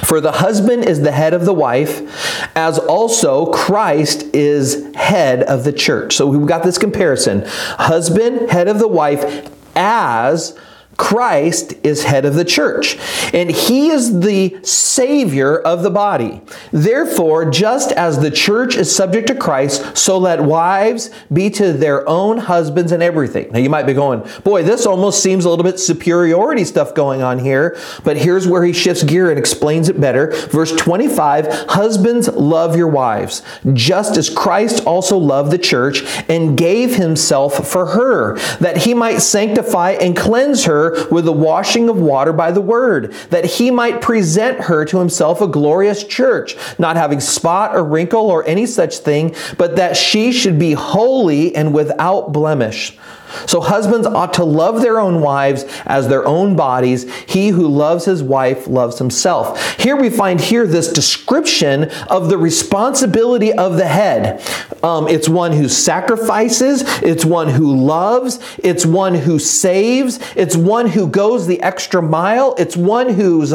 for 0.04 0.20
the 0.20 0.32
husband 0.32 0.86
is 0.86 1.02
the 1.02 1.12
head 1.12 1.34
of 1.34 1.46
the 1.46 1.54
wife, 1.54 2.48
as 2.56 2.78
also 2.78 3.52
Christ 3.52 4.24
is 4.34 4.94
head 4.96 5.44
of 5.44 5.64
the 5.64 5.74
church. 5.74 6.16
So 6.16 6.28
we've 6.28 6.48
got 6.48 6.64
this 6.64 6.78
comparison. 6.78 7.44
Husband, 7.46 8.52
head 8.52 8.68
of 8.68 8.80
the 8.80 8.88
wife, 8.88 9.50
as 9.76 10.58
Christ 10.98 11.74
is 11.84 12.04
head 12.04 12.26
of 12.26 12.36
the 12.36 12.46
church, 12.46 12.98
and 13.34 13.52
he 13.52 13.90
is 13.90 14.22
the 14.22 14.58
savior 14.64 15.60
of 15.60 15.84
the 15.84 15.90
body. 15.90 16.42
Therefore, 16.72 17.50
just 17.50 17.92
as 17.92 18.20
the 18.20 18.32
church 18.32 18.76
is 18.76 18.96
subject 18.96 19.28
to 19.28 19.36
Christ, 19.36 19.98
so 19.98 20.18
let 20.18 20.44
wives 20.44 21.12
be 21.32 21.50
to 21.52 21.74
their 21.74 22.08
own 22.08 22.38
husbands 22.38 22.92
and 22.92 23.04
everything. 23.04 23.52
Now, 23.52 23.60
you 23.60 23.70
might 23.70 23.86
be 23.86 23.94
going, 23.94 24.24
boy, 24.44 24.64
this 24.64 24.86
almost 24.86 25.22
seems 25.22 25.46
a 25.46 25.50
little 25.50 25.64
bit 25.64 25.80
superiority 25.80 26.64
stuff 26.64 26.96
going 26.96 27.22
on 27.22 27.40
here, 27.40 27.78
but 28.04 28.18
here's 28.18 28.48
where 28.48 28.64
he 28.64 28.72
shifts 28.72 29.04
gear 29.04 29.30
and 29.30 29.38
explains 29.38 29.90
it 29.90 30.00
better. 30.00 30.32
Verse 30.48 30.72
25 30.72 31.48
Husbands, 31.70 32.30
love 32.30 32.78
your 32.78 32.88
wives, 32.88 33.44
just 33.74 34.18
as 34.18 34.30
Christ 34.30 34.86
also 34.86 35.18
loved 35.18 35.52
the 35.52 35.58
church 35.58 36.04
and 36.30 36.58
gave 36.58 36.96
himself 36.96 37.70
for 37.70 37.88
her, 37.88 38.38
that 38.60 38.78
he 38.78 38.94
might 38.94 39.20
sanctify 39.20 39.92
and 39.92 40.16
cleanse 40.16 40.66
with 41.12 41.26
the 41.26 41.32
washing 41.32 41.90
of 41.90 42.00
water 42.00 42.34
by 42.34 42.52
the 42.52 42.62
word, 42.62 43.14
that 43.30 43.46
he 43.46 43.72
might 43.72 44.02
present 44.02 44.60
her 44.62 44.86
to 44.86 45.00
himself 45.00 45.42
a 45.42 45.48
glorious 45.48 46.04
church, 46.04 46.56
not 46.80 46.98
having 46.98 47.20
spot 47.20 47.76
or 47.76 47.84
wrinkle 47.84 48.30
or 48.30 48.46
any 48.46 48.66
such 48.66 48.98
thing, 48.98 49.36
but 49.58 49.76
that 49.76 49.96
she 49.96 50.32
should 50.32 50.60
be 50.60 50.74
holy 50.74 51.56
and 51.56 51.74
without 51.74 52.32
blemish. 52.32 52.98
So 53.48 53.62
husbands 53.62 54.08
ought 54.08 54.34
to 54.36 54.44
love 54.44 54.82
their 54.82 55.00
own 55.00 55.22
wives 55.22 55.64
as 55.86 56.08
their 56.08 56.26
own 56.26 56.56
bodies. 56.56 57.12
He 57.26 57.50
who 57.50 57.68
loves 57.68 58.06
his 58.06 58.24
wife 58.24 58.68
loves 58.68 58.98
himself. 58.98 59.80
Here 59.80 59.96
we 59.96 60.10
find 60.10 60.40
here 60.40 60.68
this 60.68 60.92
description 60.92 61.86
of 62.10 62.30
the 62.30 62.38
responsibility 62.38 63.54
of 63.54 63.78
the 63.78 63.88
head. 63.88 64.42
Um, 64.84 65.08
it's 65.08 65.30
one 65.30 65.52
who 65.52 65.68
sacrifices, 65.68 66.84
it's 67.02 67.26
one 67.26 67.50
who 67.50 67.76
loves, 67.76 68.40
it's 68.60 68.86
one 68.86 69.16
who 69.16 69.40
saves, 69.40 70.20
it's 70.36 70.56
one 70.56 70.88
who 70.88 71.08
goes 71.08 71.48
the 71.48 71.62
extra 71.62 72.02
mile, 72.02 72.56
it's 72.58 72.78
one 72.78 73.10
who's 73.10 73.54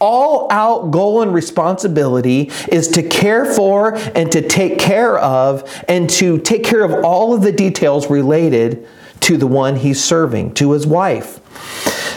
all 0.00 0.46
out 0.52 0.90
goal 0.90 1.22
and 1.22 1.34
responsibility 1.34 2.50
is 2.68 2.88
to 2.88 3.02
care 3.02 3.44
for 3.44 3.96
and 4.14 4.30
to 4.32 4.46
take 4.46 4.78
care 4.78 5.18
of 5.18 5.84
and 5.88 6.08
to 6.08 6.38
take 6.38 6.64
care 6.64 6.84
of 6.84 7.04
all 7.04 7.34
of 7.34 7.42
the 7.42 7.52
details 7.52 8.08
related 8.08 8.86
to 9.20 9.36
the 9.36 9.46
one 9.46 9.76
he's 9.76 10.02
serving, 10.02 10.54
to 10.54 10.72
his 10.72 10.86
wife. 10.86 11.40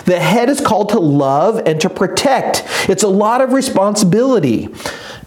The 0.06 0.20
head 0.20 0.50
is 0.50 0.62
called 0.62 0.90
to 0.90 1.00
love 1.00 1.62
and 1.66 1.80
to 1.82 1.90
protect. 1.90 2.64
It's 2.90 3.04
a 3.04 3.08
lot 3.08 3.42
of 3.42 3.54
responsibility. 3.54 4.70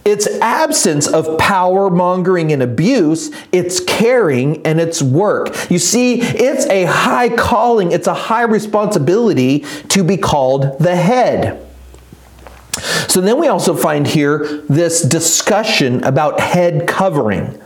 It's 0.05 0.27
absence 0.39 1.07
of 1.07 1.39
power 1.39 1.89
mongering 1.89 2.51
and 2.51 2.61
abuse, 2.61 3.31
it's 3.51 3.79
caring 3.79 4.63
and 4.63 4.79
it's 4.79 5.01
work. 5.01 5.71
You 5.71 5.79
see, 5.79 6.21
it's 6.21 6.67
a 6.67 6.85
high 6.85 7.29
calling, 7.29 7.91
it's 7.91 8.05
a 8.05 8.13
high 8.13 8.43
responsibility 8.43 9.65
to 9.89 10.03
be 10.03 10.17
called 10.17 10.77
the 10.77 10.95
head. 10.95 11.65
So 13.07 13.19
then 13.19 13.39
we 13.39 13.47
also 13.47 13.75
find 13.75 14.05
here 14.05 14.63
this 14.69 15.01
discussion 15.01 16.03
about 16.03 16.39
head 16.39 16.87
covering. 16.87 17.59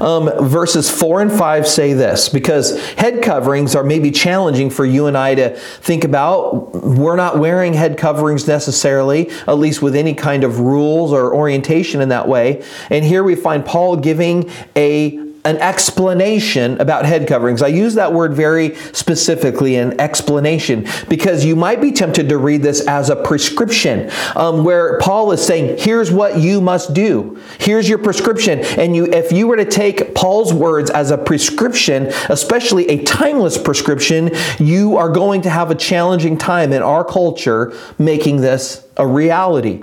Um, 0.00 0.30
verses 0.48 0.90
4 0.90 1.22
and 1.22 1.32
5 1.32 1.66
say 1.66 1.92
this 1.92 2.28
because 2.28 2.78
head 2.94 3.22
coverings 3.22 3.74
are 3.74 3.84
maybe 3.84 4.10
challenging 4.10 4.70
for 4.70 4.84
you 4.84 5.06
and 5.06 5.16
I 5.16 5.34
to 5.34 5.56
think 5.56 6.04
about. 6.04 6.74
We're 6.74 7.16
not 7.16 7.38
wearing 7.38 7.74
head 7.74 7.96
coverings 7.98 8.46
necessarily, 8.46 9.30
at 9.46 9.58
least 9.58 9.82
with 9.82 9.94
any 9.94 10.14
kind 10.14 10.44
of 10.44 10.60
rules 10.60 11.12
or 11.12 11.34
orientation 11.34 12.00
in 12.00 12.08
that 12.10 12.28
way. 12.28 12.64
And 12.90 13.04
here 13.04 13.24
we 13.24 13.34
find 13.34 13.64
Paul 13.64 13.96
giving 13.96 14.50
a 14.76 15.33
an 15.44 15.58
explanation 15.58 16.80
about 16.80 17.04
head 17.04 17.26
coverings. 17.28 17.60
I 17.60 17.68
use 17.68 17.94
that 17.94 18.12
word 18.12 18.32
very 18.32 18.76
specifically, 18.92 19.76
an 19.76 20.00
explanation, 20.00 20.86
because 21.08 21.44
you 21.44 21.54
might 21.54 21.80
be 21.80 21.92
tempted 21.92 22.28
to 22.30 22.38
read 22.38 22.62
this 22.62 22.86
as 22.86 23.10
a 23.10 23.16
prescription, 23.16 24.10
um, 24.36 24.64
where 24.64 24.98
Paul 25.00 25.32
is 25.32 25.44
saying, 25.44 25.76
"Here's 25.78 26.10
what 26.10 26.38
you 26.38 26.60
must 26.60 26.94
do. 26.94 27.36
Here's 27.58 27.88
your 27.88 27.98
prescription." 27.98 28.60
And 28.78 28.96
you, 28.96 29.04
if 29.06 29.32
you 29.32 29.46
were 29.46 29.56
to 29.56 29.64
take 29.64 30.14
Paul's 30.14 30.52
words 30.52 30.90
as 30.90 31.10
a 31.10 31.18
prescription, 31.18 32.10
especially 32.28 32.88
a 32.88 33.02
timeless 33.02 33.58
prescription, 33.58 34.30
you 34.58 34.96
are 34.96 35.10
going 35.10 35.42
to 35.42 35.50
have 35.50 35.70
a 35.70 35.74
challenging 35.74 36.38
time 36.38 36.72
in 36.72 36.82
our 36.82 37.04
culture 37.04 37.72
making 37.98 38.40
this 38.40 38.82
a 38.96 39.06
reality. 39.06 39.82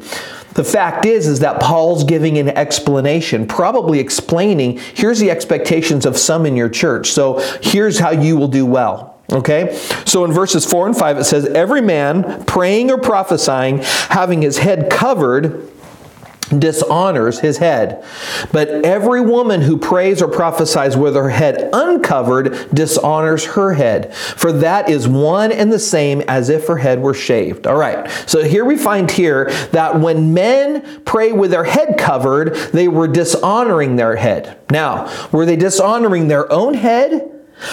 The 0.54 0.64
fact 0.64 1.06
is 1.06 1.28
is 1.28 1.40
that 1.40 1.62
Paul's 1.62 2.04
giving 2.04 2.38
an 2.38 2.50
explanation, 2.50 3.48
probably 3.48 4.00
explaining, 4.00 4.80
here's 4.96 5.20
the 5.20 5.32
expectations 5.32 6.06
of 6.06 6.18
some 6.18 6.46
in 6.46 6.56
your 6.56 6.70
church. 6.70 7.12
So 7.12 7.40
here's 7.62 8.00
how 8.00 8.12
you 8.12 8.38
will 8.38 8.48
do 8.48 8.66
well. 8.66 9.18
Okay? 9.32 9.74
So 10.06 10.26
in 10.26 10.32
verses 10.32 10.66
4 10.66 10.88
and 10.88 10.98
5 10.98 11.18
it 11.20 11.24
says 11.24 11.46
every 11.46 11.82
man 11.82 12.44
praying 12.46 12.92
or 12.92 12.98
prophesying 12.98 13.80
having 13.80 14.42
his 14.42 14.58
head 14.58 14.90
covered 14.90 15.72
dishonors 16.58 17.40
his 17.40 17.58
head. 17.58 18.04
But 18.52 18.70
every 18.70 19.22
woman 19.22 19.62
who 19.62 19.78
prays 19.78 20.22
or 20.22 20.28
prophesies 20.28 20.98
with 20.98 21.16
her 21.16 21.30
head 21.30 21.70
uncovered 21.74 22.74
dishonors 22.74 23.46
her 23.46 23.74
head, 23.74 24.14
for 24.14 24.52
that 24.52 24.90
is 24.90 25.08
one 25.08 25.52
and 25.52 25.72
the 25.72 25.80
same 25.80 26.22
as 26.28 26.50
if 26.50 26.68
her 26.68 26.78
head 26.78 27.02
were 27.02 27.14
shaved. 27.14 27.68
All 27.68 27.78
right, 27.78 28.10
so 28.26 28.44
here 28.44 28.66
we 28.66 28.78
find 28.78 29.10
here 29.10 29.46
that 29.72 30.00
when 30.00 30.34
men 30.34 31.02
pray 31.06 31.32
with 31.32 31.52
their 31.52 31.64
head 31.64 31.98
covered, 31.98 32.56
they 32.74 32.88
were 32.88 33.08
dishonoring 33.08 33.96
their 33.96 34.16
head. 34.16 34.58
Now, 34.70 35.12
were 35.32 35.46
they 35.46 35.56
dishonoring 35.56 36.28
their 36.28 36.52
own 36.52 36.74
head? 36.74 37.31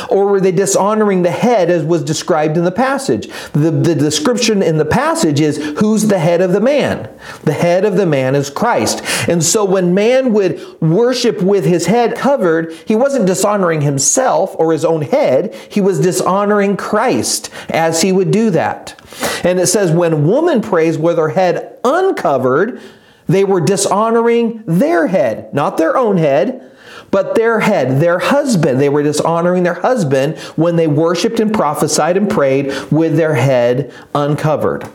Or 0.09 0.27
were 0.27 0.41
they 0.41 0.53
dishonoring 0.53 1.23
the 1.23 1.31
head 1.31 1.71
as 1.71 1.85
was 1.85 2.03
described 2.03 2.57
in 2.57 2.65
the 2.65 2.73
passage? 2.73 3.29
The, 3.53 3.71
the 3.71 3.95
description 3.95 4.63
in 4.63 4.79
the 4.79 4.85
passage 4.85 5.41
is 5.41 5.57
who's 5.79 6.09
the 6.09 6.19
head 6.19 6.41
of 6.41 6.53
the 6.53 6.61
man? 6.61 7.09
The 7.45 7.53
head 7.53 7.85
of 7.85 7.97
the 7.97 8.07
man 8.07 8.35
is 8.35 8.51
Christ. 8.51 9.03
And 9.29 9.43
so 9.43 9.65
when 9.65 9.95
man 9.95 10.33
would 10.33 10.81
worship 10.81 11.43
with 11.43 11.65
his 11.65 11.87
head 11.87 12.17
covered, 12.17 12.73
he 12.73 12.95
wasn't 12.95 13.27
dishonoring 13.27 13.81
himself 13.81 14.55
or 14.59 14.73
his 14.73 14.85
own 14.85 15.03
head, 15.03 15.55
he 15.71 15.81
was 15.81 16.01
dishonoring 16.01 16.77
Christ 16.77 17.51
as 17.69 18.03
he 18.03 18.13
would 18.13 18.31
do 18.31 18.51
that. 18.51 19.01
And 19.45 19.59
it 19.59 19.67
says, 19.67 19.91
when 19.91 20.27
woman 20.27 20.61
prays 20.61 20.99
with 20.99 21.19
her 21.19 21.31
head 21.31 21.79
uncovered, 21.85 22.81
they 23.27 23.45
were 23.45 23.61
dishonoring 23.61 24.63
their 24.67 25.07
head, 25.07 25.53
not 25.53 25.77
their 25.77 25.97
own 25.97 26.17
head 26.17 26.65
but 27.11 27.35
their 27.35 27.61
head, 27.61 28.01
their 28.01 28.19
husband, 28.19 28.81
they 28.81 28.89
were 28.89 29.03
dishonoring 29.03 29.63
their 29.63 29.75
husband 29.75 30.39
when 30.57 30.77
they 30.77 30.87
worshiped 30.87 31.41
and 31.41 31.53
prophesied 31.53 32.17
and 32.17 32.29
prayed 32.31 32.73
with 32.91 33.17
their 33.17 33.35
head 33.35 33.93
uncovered. 34.15 34.89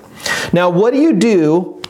Now, 0.52 0.70
what 0.70 0.94
do 0.94 1.00
you 1.00 1.14
do 1.14 1.82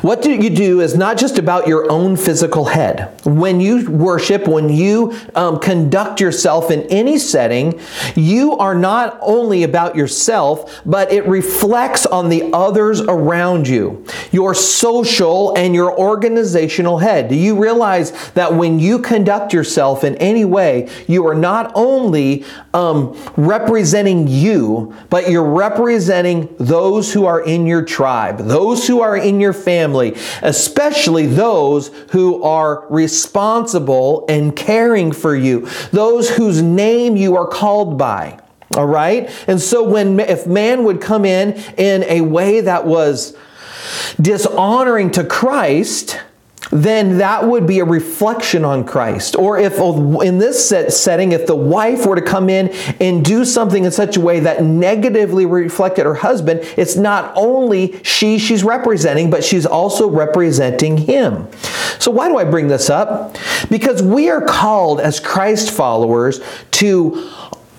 what 0.00 0.22
do 0.22 0.32
you 0.32 0.50
do 0.50 0.80
is 0.80 0.96
not 0.96 1.18
just 1.18 1.38
about 1.38 1.66
your 1.68 1.90
own 1.90 2.16
physical 2.16 2.64
head. 2.64 3.12
When 3.24 3.60
you 3.60 3.90
worship, 3.90 4.48
when 4.48 4.68
you 4.68 5.14
um, 5.34 5.58
conduct 5.58 6.20
yourself 6.20 6.70
in 6.70 6.82
any 6.84 7.18
setting, 7.18 7.80
you 8.14 8.56
are 8.56 8.74
not 8.74 9.18
only 9.20 9.62
about 9.62 9.96
yourself, 9.96 10.82
but 10.86 11.12
it 11.12 11.26
reflects 11.26 12.06
on 12.06 12.28
the 12.28 12.50
others 12.52 13.00
around 13.00 13.68
you, 13.68 14.04
your 14.30 14.54
social 14.54 15.56
and 15.56 15.74
your 15.74 15.96
organizational 15.98 16.98
head. 16.98 17.28
Do 17.28 17.34
you 17.34 17.60
realize 17.60 18.12
that 18.30 18.54
when 18.54 18.78
you 18.78 18.98
conduct 18.98 19.52
yourself 19.52 20.04
in 20.04 20.16
any 20.16 20.44
way, 20.44 20.88
you 21.06 21.26
are 21.26 21.34
not 21.34 21.72
only 21.74 22.44
um, 22.72 23.16
representing 23.36 24.26
you, 24.28 24.94
but 25.10 25.28
you're 25.28 25.44
representing 25.44 26.48
those 26.58 27.12
who 27.12 27.26
are 27.26 27.40
in 27.40 27.66
your 27.66 27.84
tribe, 27.84 28.38
those 28.38 28.86
who 28.86 29.00
are 29.00 29.16
in 29.16 29.40
your 29.40 29.52
family, 29.52 29.81
especially 30.42 31.26
those 31.26 31.88
who 32.10 32.42
are 32.42 32.86
responsible 32.88 34.24
and 34.28 34.54
caring 34.54 35.12
for 35.12 35.34
you, 35.34 35.68
those 35.90 36.30
whose 36.30 36.62
name 36.62 37.16
you 37.16 37.36
are 37.36 37.46
called 37.46 37.98
by. 37.98 38.38
All 38.76 38.86
right? 38.86 39.30
And 39.46 39.60
so 39.60 39.82
when 39.82 40.18
if 40.20 40.46
man 40.46 40.84
would 40.84 41.00
come 41.00 41.24
in 41.24 41.54
in 41.76 42.04
a 42.04 42.22
way 42.22 42.60
that 42.62 42.86
was 42.86 43.36
dishonoring 44.20 45.10
to 45.12 45.24
Christ, 45.24 46.18
then 46.72 47.18
that 47.18 47.46
would 47.46 47.66
be 47.66 47.80
a 47.80 47.84
reflection 47.84 48.64
on 48.64 48.84
Christ. 48.84 49.36
Or 49.36 49.58
if 49.58 49.74
oh, 49.76 50.20
in 50.22 50.38
this 50.38 50.68
setting, 50.88 51.32
if 51.32 51.46
the 51.46 51.54
wife 51.54 52.06
were 52.06 52.16
to 52.16 52.22
come 52.22 52.48
in 52.48 52.70
and 52.98 53.22
do 53.22 53.44
something 53.44 53.84
in 53.84 53.92
such 53.92 54.16
a 54.16 54.20
way 54.20 54.40
that 54.40 54.64
negatively 54.64 55.44
reflected 55.44 56.06
her 56.06 56.14
husband, 56.14 56.60
it's 56.78 56.96
not 56.96 57.30
only 57.36 58.02
she 58.02 58.38
she's 58.38 58.64
representing, 58.64 59.28
but 59.28 59.44
she's 59.44 59.66
also 59.66 60.08
representing 60.08 60.96
him. 60.96 61.46
So 61.98 62.10
why 62.10 62.28
do 62.28 62.38
I 62.38 62.44
bring 62.44 62.68
this 62.68 62.88
up? 62.88 63.36
Because 63.68 64.02
we 64.02 64.30
are 64.30 64.40
called 64.40 64.98
as 64.98 65.20
Christ 65.20 65.70
followers 65.70 66.40
to 66.72 67.30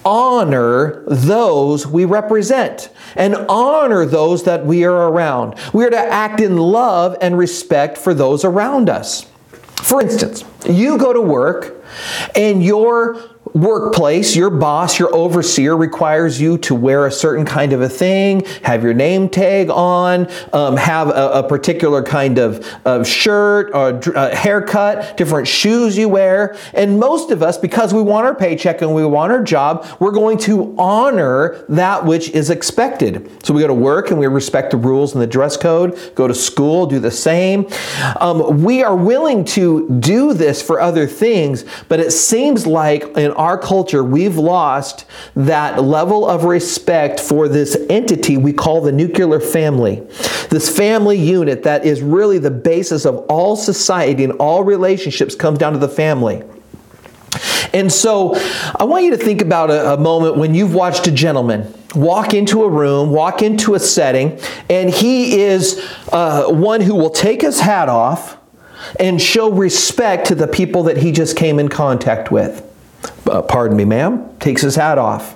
honor 0.05 1.03
those 1.07 1.87
we 1.87 2.05
represent 2.05 2.89
and 3.15 3.35
honor 3.49 4.05
those 4.05 4.43
that 4.43 4.65
we 4.65 4.83
are 4.83 5.09
around. 5.09 5.55
We 5.73 5.85
are 5.85 5.89
to 5.89 5.97
act 5.97 6.39
in 6.41 6.57
love 6.57 7.15
and 7.21 7.37
respect 7.37 7.97
for 7.97 8.13
those 8.13 8.43
around 8.43 8.89
us. 8.89 9.25
For 9.75 10.01
instance, 10.01 10.43
you 10.65 10.97
go 10.97 11.13
to 11.13 11.21
work 11.21 11.83
and 12.35 12.63
your 12.63 13.32
workplace, 13.53 14.35
your 14.35 14.49
boss, 14.49 14.97
your 14.99 15.13
overseer 15.13 15.75
requires 15.75 16.41
you 16.41 16.57
to 16.59 16.75
wear 16.75 17.05
a 17.05 17.11
certain 17.11 17.45
kind 17.45 17.73
of 17.73 17.81
a 17.81 17.89
thing, 17.89 18.43
have 18.63 18.83
your 18.83 18.93
name 18.93 19.29
tag 19.29 19.69
on, 19.69 20.27
um, 20.51 20.75
have 20.77 21.09
a, 21.09 21.31
a, 21.33 21.43
particular 21.43 22.01
kind 22.01 22.39
of, 22.39 22.65
of 22.85 23.07
shirt 23.07 23.69
or 23.73 23.99
haircut, 24.31 25.17
different 25.17 25.47
shoes 25.47 25.97
you 25.97 26.09
wear. 26.09 26.55
And 26.73 26.99
most 26.99 27.31
of 27.31 27.43
us, 27.43 27.57
because 27.57 27.93
we 27.93 28.01
want 28.01 28.25
our 28.25 28.33
paycheck 28.33 28.81
and 28.81 28.93
we 28.93 29.05
want 29.05 29.31
our 29.31 29.43
job, 29.43 29.85
we're 29.99 30.11
going 30.11 30.37
to 30.39 30.75
honor 30.77 31.63
that 31.69 32.05
which 32.05 32.29
is 32.29 32.49
expected. 32.49 33.29
So 33.43 33.53
we 33.53 33.61
go 33.61 33.67
to 33.67 33.73
work 33.73 34.09
and 34.09 34.19
we 34.19 34.25
respect 34.27 34.71
the 34.71 34.77
rules 34.77 35.13
and 35.13 35.21
the 35.21 35.27
dress 35.27 35.57
code, 35.57 36.15
go 36.15 36.27
to 36.27 36.33
school, 36.33 36.85
do 36.87 36.99
the 36.99 37.11
same. 37.11 37.67
Um, 38.19 38.63
we 38.63 38.83
are 38.83 38.95
willing 38.95 39.45
to 39.45 39.89
do 39.99 40.33
this 40.33 40.61
for 40.61 40.79
other 40.79 41.05
things, 41.05 41.65
but 41.87 41.99
it 41.99 42.11
seems 42.11 42.65
like 42.65 43.03
in 43.17 43.31
our 43.43 43.57
culture, 43.57 44.03
we've 44.05 44.37
lost 44.37 45.05
that 45.35 45.83
level 45.83 46.25
of 46.25 46.45
respect 46.45 47.19
for 47.19 47.49
this 47.49 47.75
entity 47.89 48.37
we 48.37 48.53
call 48.53 48.79
the 48.79 48.91
nuclear 48.91 49.41
family. 49.41 49.99
This 50.49 50.73
family 50.73 51.17
unit 51.17 51.63
that 51.63 51.85
is 51.85 52.01
really 52.01 52.37
the 52.37 52.49
basis 52.49 53.05
of 53.05 53.17
all 53.27 53.57
society 53.57 54.23
and 54.23 54.31
all 54.33 54.63
relationships 54.63 55.35
comes 55.35 55.59
down 55.59 55.73
to 55.73 55.79
the 55.79 55.89
family. 55.89 56.41
And 57.73 57.91
so 57.91 58.33
I 58.79 58.85
want 58.85 59.03
you 59.03 59.11
to 59.11 59.17
think 59.17 59.41
about 59.41 59.69
a, 59.69 59.95
a, 59.95 59.97
moment 59.97 60.37
when 60.37 60.55
you've 60.55 60.73
watched 60.73 61.07
a 61.07 61.11
gentleman 61.11 61.73
walk 61.95 62.33
into 62.33 62.63
a 62.63 62.69
room, 62.69 63.11
walk 63.11 63.41
into 63.41 63.75
a 63.75 63.79
setting, 63.79 64.39
and 64.69 64.89
he 64.89 65.41
is 65.41 65.85
uh, 66.13 66.45
one 66.47 66.79
who 66.79 66.95
will 66.95 67.09
take 67.09 67.41
his 67.41 67.59
hat 67.59 67.89
off 67.89 68.37
and 68.99 69.21
show 69.21 69.51
respect 69.51 70.27
to 70.27 70.35
the 70.35 70.47
people 70.47 70.83
that 70.83 70.97
he 70.97 71.11
just 71.11 71.35
came 71.35 71.59
in 71.59 71.67
contact 71.67 72.31
with 72.31 72.69
uh, 73.27 73.41
pardon 73.41 73.77
me, 73.77 73.85
ma'am, 73.85 74.37
takes 74.39 74.61
his 74.61 74.75
hat 74.75 74.97
off. 74.97 75.35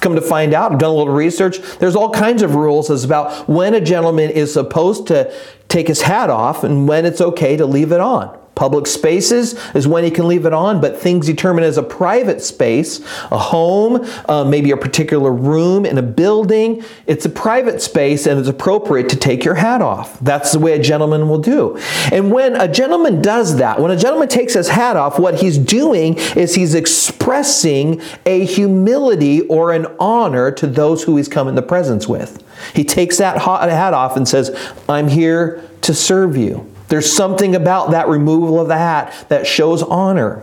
Come 0.00 0.16
to 0.16 0.20
find 0.20 0.54
out, 0.54 0.72
I've 0.72 0.78
done 0.78 0.90
a 0.90 0.94
little 0.94 1.14
research. 1.14 1.60
There's 1.78 1.94
all 1.94 2.10
kinds 2.10 2.42
of 2.42 2.54
rules 2.54 2.90
as 2.90 3.04
about 3.04 3.48
when 3.48 3.74
a 3.74 3.80
gentleman 3.80 4.30
is 4.30 4.52
supposed 4.52 5.06
to 5.08 5.32
take 5.68 5.86
his 5.86 6.02
hat 6.02 6.30
off 6.30 6.64
and 6.64 6.88
when 6.88 7.04
it's 7.04 7.20
okay 7.20 7.56
to 7.56 7.66
leave 7.66 7.92
it 7.92 8.00
on. 8.00 8.37
Public 8.58 8.88
spaces 8.88 9.54
is 9.76 9.86
when 9.86 10.02
he 10.02 10.10
can 10.10 10.26
leave 10.26 10.44
it 10.44 10.52
on, 10.52 10.80
but 10.80 10.98
things 10.98 11.26
determined 11.26 11.64
as 11.64 11.78
a 11.78 11.82
private 11.84 12.42
space, 12.42 12.98
a 13.30 13.38
home, 13.38 14.04
uh, 14.28 14.42
maybe 14.42 14.72
a 14.72 14.76
particular 14.76 15.32
room 15.32 15.86
in 15.86 15.96
a 15.96 16.02
building, 16.02 16.82
it's 17.06 17.24
a 17.24 17.28
private 17.28 17.80
space 17.80 18.26
and 18.26 18.36
it's 18.36 18.48
appropriate 18.48 19.10
to 19.10 19.16
take 19.16 19.44
your 19.44 19.54
hat 19.54 19.80
off. 19.80 20.18
That's 20.18 20.50
the 20.50 20.58
way 20.58 20.72
a 20.72 20.82
gentleman 20.82 21.28
will 21.28 21.38
do. 21.38 21.78
And 22.10 22.32
when 22.32 22.56
a 22.60 22.66
gentleman 22.66 23.22
does 23.22 23.58
that, 23.58 23.78
when 23.78 23.92
a 23.92 23.96
gentleman 23.96 24.26
takes 24.26 24.54
his 24.54 24.70
hat 24.70 24.96
off, 24.96 25.20
what 25.20 25.36
he's 25.36 25.56
doing 25.56 26.14
is 26.34 26.56
he's 26.56 26.74
expressing 26.74 28.02
a 28.26 28.44
humility 28.44 29.42
or 29.42 29.70
an 29.70 29.86
honor 30.00 30.50
to 30.50 30.66
those 30.66 31.04
who 31.04 31.16
he's 31.16 31.28
come 31.28 31.46
in 31.46 31.54
the 31.54 31.62
presence 31.62 32.08
with. 32.08 32.42
He 32.74 32.82
takes 32.82 33.18
that 33.18 33.38
hat 33.38 33.94
off 33.94 34.16
and 34.16 34.26
says, 34.26 34.50
I'm 34.88 35.06
here 35.06 35.62
to 35.82 35.94
serve 35.94 36.36
you. 36.36 36.68
There's 36.88 37.10
something 37.10 37.54
about 37.54 37.92
that 37.92 38.08
removal 38.08 38.60
of 38.60 38.68
the 38.68 38.78
hat 38.78 39.26
that 39.28 39.46
shows 39.46 39.82
honor. 39.82 40.42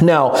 Now, 0.00 0.36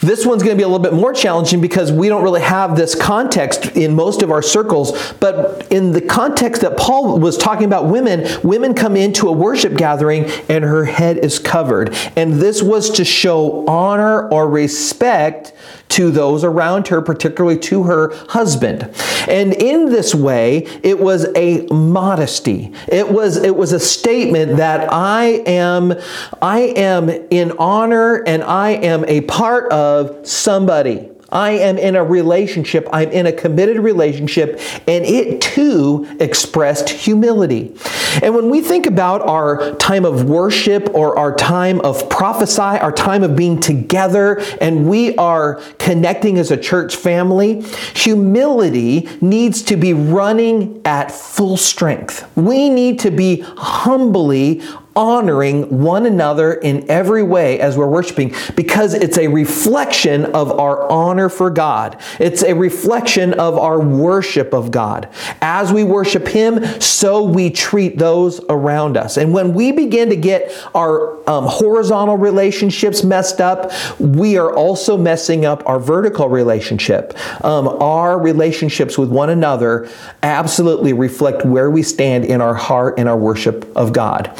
this 0.00 0.24
one's 0.24 0.42
going 0.42 0.56
to 0.56 0.58
be 0.58 0.62
a 0.62 0.68
little 0.68 0.82
bit 0.82 0.94
more 0.94 1.12
challenging 1.12 1.60
because 1.60 1.92
we 1.92 2.08
don't 2.08 2.22
really 2.22 2.40
have 2.40 2.74
this 2.74 2.94
context 2.94 3.76
in 3.76 3.94
most 3.94 4.22
of 4.22 4.30
our 4.30 4.40
circles. 4.40 5.12
But 5.20 5.70
in 5.70 5.92
the 5.92 6.00
context 6.00 6.62
that 6.62 6.78
Paul 6.78 7.18
was 7.18 7.36
talking 7.36 7.66
about 7.66 7.86
women, 7.86 8.26
women 8.42 8.72
come 8.72 8.96
into 8.96 9.28
a 9.28 9.32
worship 9.32 9.74
gathering 9.76 10.24
and 10.48 10.64
her 10.64 10.86
head 10.86 11.18
is 11.18 11.38
covered. 11.38 11.94
And 12.16 12.34
this 12.34 12.62
was 12.62 12.88
to 12.92 13.04
show 13.04 13.66
honor 13.66 14.26
or 14.30 14.48
respect 14.48 15.52
to 15.90 16.10
those 16.10 16.44
around 16.44 16.88
her, 16.88 17.02
particularly 17.02 17.58
to 17.58 17.84
her 17.84 18.14
husband. 18.28 18.88
And 19.28 19.52
in 19.52 19.86
this 19.86 20.14
way, 20.14 20.66
it 20.82 20.98
was 20.98 21.26
a 21.36 21.66
modesty. 21.66 22.72
It 22.88 23.10
was 23.10 23.36
it 23.36 23.54
was 23.54 23.72
a 23.72 23.80
statement 23.80 24.56
that 24.56 24.92
I 24.92 25.42
am 25.46 25.94
I 26.40 26.60
am 26.60 27.08
in 27.08 27.52
honor 27.58 28.22
and 28.26 28.42
I 28.42 28.70
am 28.70 29.04
a 29.06 29.20
part 29.22 29.70
of 29.72 30.26
somebody. 30.26 31.09
I 31.32 31.52
am 31.52 31.78
in 31.78 31.96
a 31.96 32.04
relationship, 32.04 32.88
I'm 32.92 33.10
in 33.10 33.26
a 33.26 33.32
committed 33.32 33.78
relationship, 33.78 34.60
and 34.86 35.04
it 35.04 35.40
too 35.40 36.06
expressed 36.20 36.90
humility. 36.90 37.74
And 38.22 38.34
when 38.34 38.50
we 38.50 38.60
think 38.60 38.86
about 38.86 39.22
our 39.22 39.74
time 39.76 40.04
of 40.04 40.28
worship 40.28 40.90
or 40.94 41.16
our 41.18 41.34
time 41.34 41.80
of 41.80 42.08
prophesy, 42.10 42.60
our 42.60 42.92
time 42.92 43.22
of 43.22 43.36
being 43.36 43.60
together, 43.60 44.40
and 44.60 44.88
we 44.88 45.16
are 45.16 45.60
connecting 45.78 46.38
as 46.38 46.50
a 46.50 46.56
church 46.56 46.96
family, 46.96 47.62
humility 47.94 49.08
needs 49.20 49.62
to 49.62 49.76
be 49.76 49.92
running 49.92 50.80
at 50.84 51.12
full 51.12 51.56
strength. 51.56 52.28
We 52.36 52.68
need 52.68 52.98
to 53.00 53.10
be 53.10 53.40
humbly 53.40 54.62
honoring 55.00 55.82
one 55.82 56.04
another 56.04 56.52
in 56.52 56.84
every 56.90 57.22
way 57.22 57.58
as 57.58 57.74
we're 57.74 57.86
worshiping 57.86 58.34
because 58.54 58.92
it's 58.92 59.16
a 59.16 59.28
reflection 59.28 60.26
of 60.26 60.52
our 60.60 60.86
honor 60.92 61.30
for 61.30 61.48
God. 61.48 61.98
It's 62.18 62.42
a 62.42 62.54
reflection 62.54 63.32
of 63.32 63.56
our 63.56 63.80
worship 63.80 64.52
of 64.52 64.70
God. 64.70 65.08
As 65.40 65.72
we 65.72 65.84
worship 65.84 66.28
Him, 66.28 66.62
so 66.82 67.24
we 67.24 67.48
treat 67.48 67.96
those 67.96 68.44
around 68.50 68.98
us. 68.98 69.16
And 69.16 69.32
when 69.32 69.54
we 69.54 69.72
begin 69.72 70.10
to 70.10 70.16
get 70.16 70.52
our 70.74 71.16
um, 71.26 71.46
horizontal 71.46 72.18
relationships 72.18 73.02
messed 73.02 73.40
up, 73.40 73.72
we 73.98 74.36
are 74.36 74.54
also 74.54 74.98
messing 74.98 75.46
up 75.46 75.66
our 75.66 75.80
vertical 75.80 76.28
relationship. 76.28 77.16
Um, 77.42 77.68
our 77.68 78.20
relationships 78.20 78.98
with 78.98 79.08
one 79.08 79.30
another 79.30 79.88
absolutely 80.22 80.92
reflect 80.92 81.46
where 81.46 81.70
we 81.70 81.82
stand 81.82 82.26
in 82.26 82.42
our 82.42 82.54
heart 82.54 82.98
and 82.98 83.08
our 83.08 83.16
worship 83.16 83.66
of 83.74 83.94
God 83.94 84.36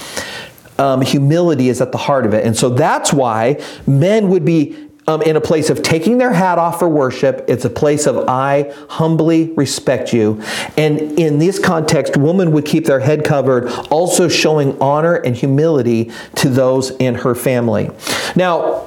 um, 0.80 1.02
humility 1.02 1.68
is 1.68 1.80
at 1.80 1.92
the 1.92 1.98
heart 1.98 2.24
of 2.26 2.34
it. 2.34 2.44
And 2.44 2.56
so 2.56 2.70
that's 2.70 3.12
why 3.12 3.62
men 3.86 4.30
would 4.30 4.44
be 4.44 4.88
um, 5.06 5.22
in 5.22 5.36
a 5.36 5.40
place 5.40 5.70
of 5.70 5.82
taking 5.82 6.18
their 6.18 6.32
hat 6.32 6.58
off 6.58 6.78
for 6.78 6.88
worship. 6.88 7.44
It's 7.48 7.64
a 7.64 7.70
place 7.70 8.06
of 8.06 8.28
I 8.28 8.72
humbly 8.88 9.52
respect 9.52 10.12
you. 10.12 10.42
And 10.76 11.00
in 11.18 11.38
this 11.38 11.58
context, 11.58 12.16
women 12.16 12.52
would 12.52 12.64
keep 12.64 12.86
their 12.86 13.00
head 13.00 13.24
covered, 13.24 13.68
also 13.90 14.28
showing 14.28 14.80
honor 14.80 15.16
and 15.16 15.36
humility 15.36 16.12
to 16.36 16.48
those 16.48 16.90
in 16.92 17.16
her 17.16 17.34
family. 17.34 17.90
Now, 18.36 18.86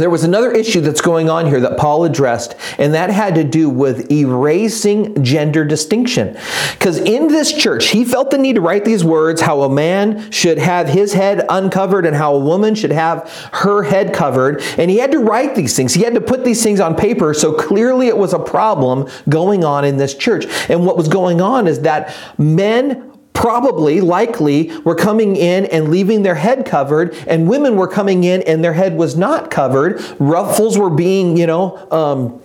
there 0.00 0.10
was 0.10 0.24
another 0.24 0.50
issue 0.50 0.80
that's 0.80 1.00
going 1.00 1.28
on 1.28 1.46
here 1.46 1.60
that 1.60 1.78
Paul 1.78 2.04
addressed, 2.04 2.56
and 2.78 2.94
that 2.94 3.10
had 3.10 3.34
to 3.36 3.44
do 3.44 3.68
with 3.68 4.10
erasing 4.10 5.22
gender 5.22 5.64
distinction. 5.64 6.36
Because 6.72 6.98
in 6.98 7.28
this 7.28 7.52
church, 7.52 7.88
he 7.88 8.04
felt 8.04 8.30
the 8.30 8.38
need 8.38 8.54
to 8.54 8.60
write 8.60 8.84
these 8.84 9.04
words 9.04 9.40
how 9.40 9.62
a 9.62 9.68
man 9.68 10.30
should 10.30 10.58
have 10.58 10.88
his 10.88 11.12
head 11.12 11.44
uncovered 11.48 12.06
and 12.06 12.16
how 12.16 12.34
a 12.34 12.38
woman 12.38 12.74
should 12.74 12.92
have 12.92 13.30
her 13.52 13.82
head 13.82 14.14
covered. 14.14 14.62
And 14.78 14.90
he 14.90 14.98
had 14.98 15.12
to 15.12 15.18
write 15.18 15.54
these 15.54 15.76
things, 15.76 15.94
he 15.94 16.02
had 16.02 16.14
to 16.14 16.20
put 16.20 16.44
these 16.44 16.62
things 16.62 16.80
on 16.80 16.96
paper. 16.96 17.34
So 17.34 17.52
clearly, 17.52 18.08
it 18.08 18.16
was 18.16 18.32
a 18.32 18.38
problem 18.38 19.08
going 19.28 19.64
on 19.64 19.84
in 19.84 19.96
this 19.96 20.14
church. 20.14 20.46
And 20.68 20.86
what 20.86 20.96
was 20.96 21.08
going 21.08 21.40
on 21.40 21.66
is 21.66 21.80
that 21.80 22.14
men 22.38 23.09
probably, 23.40 24.02
likely, 24.02 24.70
were 24.80 24.94
coming 24.94 25.34
in 25.34 25.64
and 25.66 25.88
leaving 25.88 26.22
their 26.22 26.34
head 26.34 26.66
covered, 26.66 27.14
and 27.26 27.48
women 27.48 27.74
were 27.74 27.88
coming 27.88 28.22
in 28.24 28.42
and 28.42 28.62
their 28.62 28.74
head 28.74 28.98
was 28.98 29.16
not 29.16 29.50
covered. 29.50 29.98
Ruffles 30.18 30.76
were 30.76 30.90
being, 30.90 31.38
you 31.38 31.46
know, 31.46 31.88
um, 31.90 32.42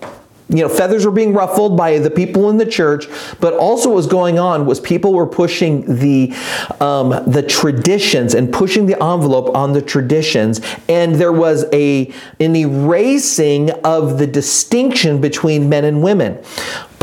you 0.48 0.62
know, 0.62 0.68
feathers 0.68 1.04
were 1.04 1.12
being 1.12 1.34
ruffled 1.34 1.76
by 1.76 1.98
the 1.98 2.10
people 2.10 2.48
in 2.50 2.56
the 2.56 2.64
church, 2.64 3.08
but 3.40 3.52
also 3.54 3.88
what 3.88 3.96
was 3.96 4.06
going 4.06 4.38
on 4.38 4.64
was 4.64 4.78
people 4.80 5.12
were 5.12 5.26
pushing 5.26 5.98
the 5.98 6.32
um, 6.80 7.10
the 7.30 7.42
traditions 7.42 8.32
and 8.32 8.52
pushing 8.52 8.86
the 8.86 8.94
envelope 9.02 9.54
on 9.56 9.72
the 9.72 9.82
traditions, 9.82 10.60
and 10.88 11.16
there 11.16 11.32
was 11.32 11.66
a 11.72 12.12
an 12.38 12.54
erasing 12.54 13.70
of 13.82 14.18
the 14.18 14.26
distinction 14.26 15.20
between 15.20 15.68
men 15.68 15.84
and 15.84 16.02
women. 16.02 16.42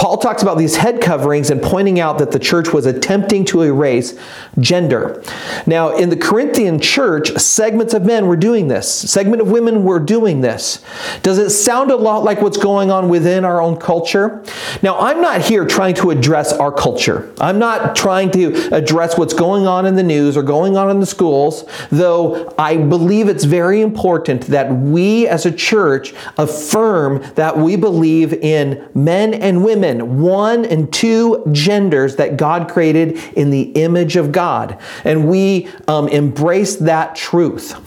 Paul 0.04 0.18
talks 0.18 0.44
about 0.44 0.58
these 0.58 0.76
head 0.76 1.00
coverings 1.00 1.50
and 1.50 1.62
pointing 1.62 1.98
out 1.98 2.18
that 2.18 2.32
the 2.32 2.38
church 2.38 2.74
was 2.74 2.86
attempting 2.86 3.46
to 3.46 3.62
erase 3.62 4.20
gender. 4.60 5.24
Now, 5.66 5.96
in 5.96 6.10
the 6.10 6.18
Corinthian 6.18 6.82
church, 6.82 7.32
segments 7.38 7.94
of 7.94 8.04
men 8.04 8.28
were 8.28 8.36
doing 8.36 8.68
this, 8.68 8.94
segment 8.94 9.42
of 9.42 9.50
women 9.50 9.86
were 9.86 10.02
doing 10.02 10.42
this. 10.42 10.84
Does 11.22 11.38
it 11.38 11.52
sound 11.52 11.90
a 11.90 11.96
lot 11.96 12.26
like 12.26 12.42
what's 12.42 12.58
going 12.58 12.92
on 12.92 13.08
within 13.08 13.46
our 13.46 13.62
own 13.62 13.78
culture? 13.78 14.44
Now, 14.82 15.00
I'm 15.00 15.22
not 15.22 15.40
here 15.40 15.66
trying 15.66 15.96
to 15.96 16.12
address 16.12 16.52
our 16.52 16.74
culture. 16.74 17.34
I'm 17.40 17.58
not 17.58 17.96
trying 17.96 18.30
to 18.32 18.76
address 18.76 19.18
what's 19.18 19.34
going 19.34 19.68
on 19.68 19.86
in 19.86 19.96
the 19.96 20.04
news 20.04 20.36
or 20.36 20.44
going 20.44 20.76
on 20.76 20.90
in 20.90 21.00
the 21.00 21.06
schools, 21.06 21.64
though 21.92 22.54
I 22.58 22.76
believe 22.76 23.30
it's 23.30 23.46
very 23.46 23.80
important 23.80 24.48
that 24.48 24.70
we 24.70 25.30
as 25.30 25.46
a 25.46 25.52
church 25.54 26.14
affirm 26.38 27.24
that 27.36 27.58
we 27.58 27.78
believe 27.78 28.34
in 28.34 28.86
men 28.94 29.34
and 29.34 29.64
women 29.64 29.93
one 30.02 30.66
and 30.66 30.92
two 30.92 31.44
genders 31.52 32.16
that 32.18 32.38
God 32.38 32.70
created 32.70 33.18
in 33.36 33.50
the 33.50 33.64
image 33.74 34.16
of 34.16 34.32
God. 34.32 34.80
And 35.04 35.30
we 35.30 35.68
um, 35.88 36.08
embrace 36.08 36.78
that 36.78 37.16
truth. 37.16 37.80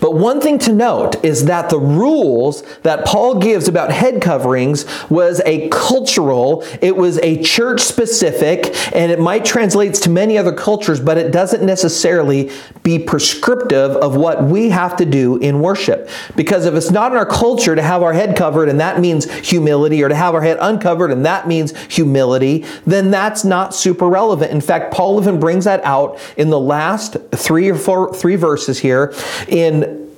But 0.00 0.14
one 0.14 0.40
thing 0.40 0.58
to 0.60 0.72
note 0.72 1.24
is 1.24 1.44
that 1.46 1.70
the 1.70 1.78
rules 1.78 2.62
that 2.82 3.04
Paul 3.04 3.38
gives 3.38 3.68
about 3.68 3.92
head 3.92 4.20
coverings 4.20 4.84
was 5.08 5.40
a 5.46 5.68
cultural, 5.68 6.64
it 6.80 6.96
was 6.96 7.18
a 7.18 7.42
church 7.42 7.80
specific, 7.80 8.74
and 8.94 9.12
it 9.12 9.20
might 9.20 9.44
translate 9.44 9.94
to 9.94 10.10
many 10.10 10.38
other 10.38 10.52
cultures, 10.52 11.00
but 11.00 11.18
it 11.18 11.32
doesn't 11.32 11.64
necessarily 11.64 12.50
be 12.82 12.98
prescriptive 12.98 13.92
of 13.92 14.16
what 14.16 14.44
we 14.44 14.70
have 14.70 14.96
to 14.96 15.04
do 15.04 15.36
in 15.38 15.60
worship. 15.60 16.08
Because 16.36 16.66
if 16.66 16.74
it's 16.74 16.90
not 16.90 17.12
in 17.12 17.18
our 17.18 17.26
culture 17.26 17.74
to 17.74 17.82
have 17.82 18.02
our 18.02 18.12
head 18.12 18.36
covered 18.36 18.68
and 18.68 18.80
that 18.80 19.00
means 19.00 19.30
humility, 19.30 20.02
or 20.02 20.08
to 20.08 20.14
have 20.14 20.34
our 20.34 20.42
head 20.42 20.58
uncovered 20.60 21.10
and 21.10 21.24
that 21.26 21.46
means 21.46 21.76
humility, 21.86 22.64
then 22.86 23.10
that's 23.10 23.44
not 23.44 23.74
super 23.74 24.08
relevant. 24.08 24.50
In 24.50 24.60
fact, 24.60 24.92
Paul 24.92 25.20
even 25.20 25.38
brings 25.40 25.64
that 25.64 25.84
out 25.84 26.18
in 26.36 26.50
the 26.50 26.60
last 26.60 27.16
three 27.32 27.68
or 27.68 27.76
four, 27.76 28.14
three 28.14 28.36
verses 28.36 28.78
here 28.78 29.12
in 29.62 30.10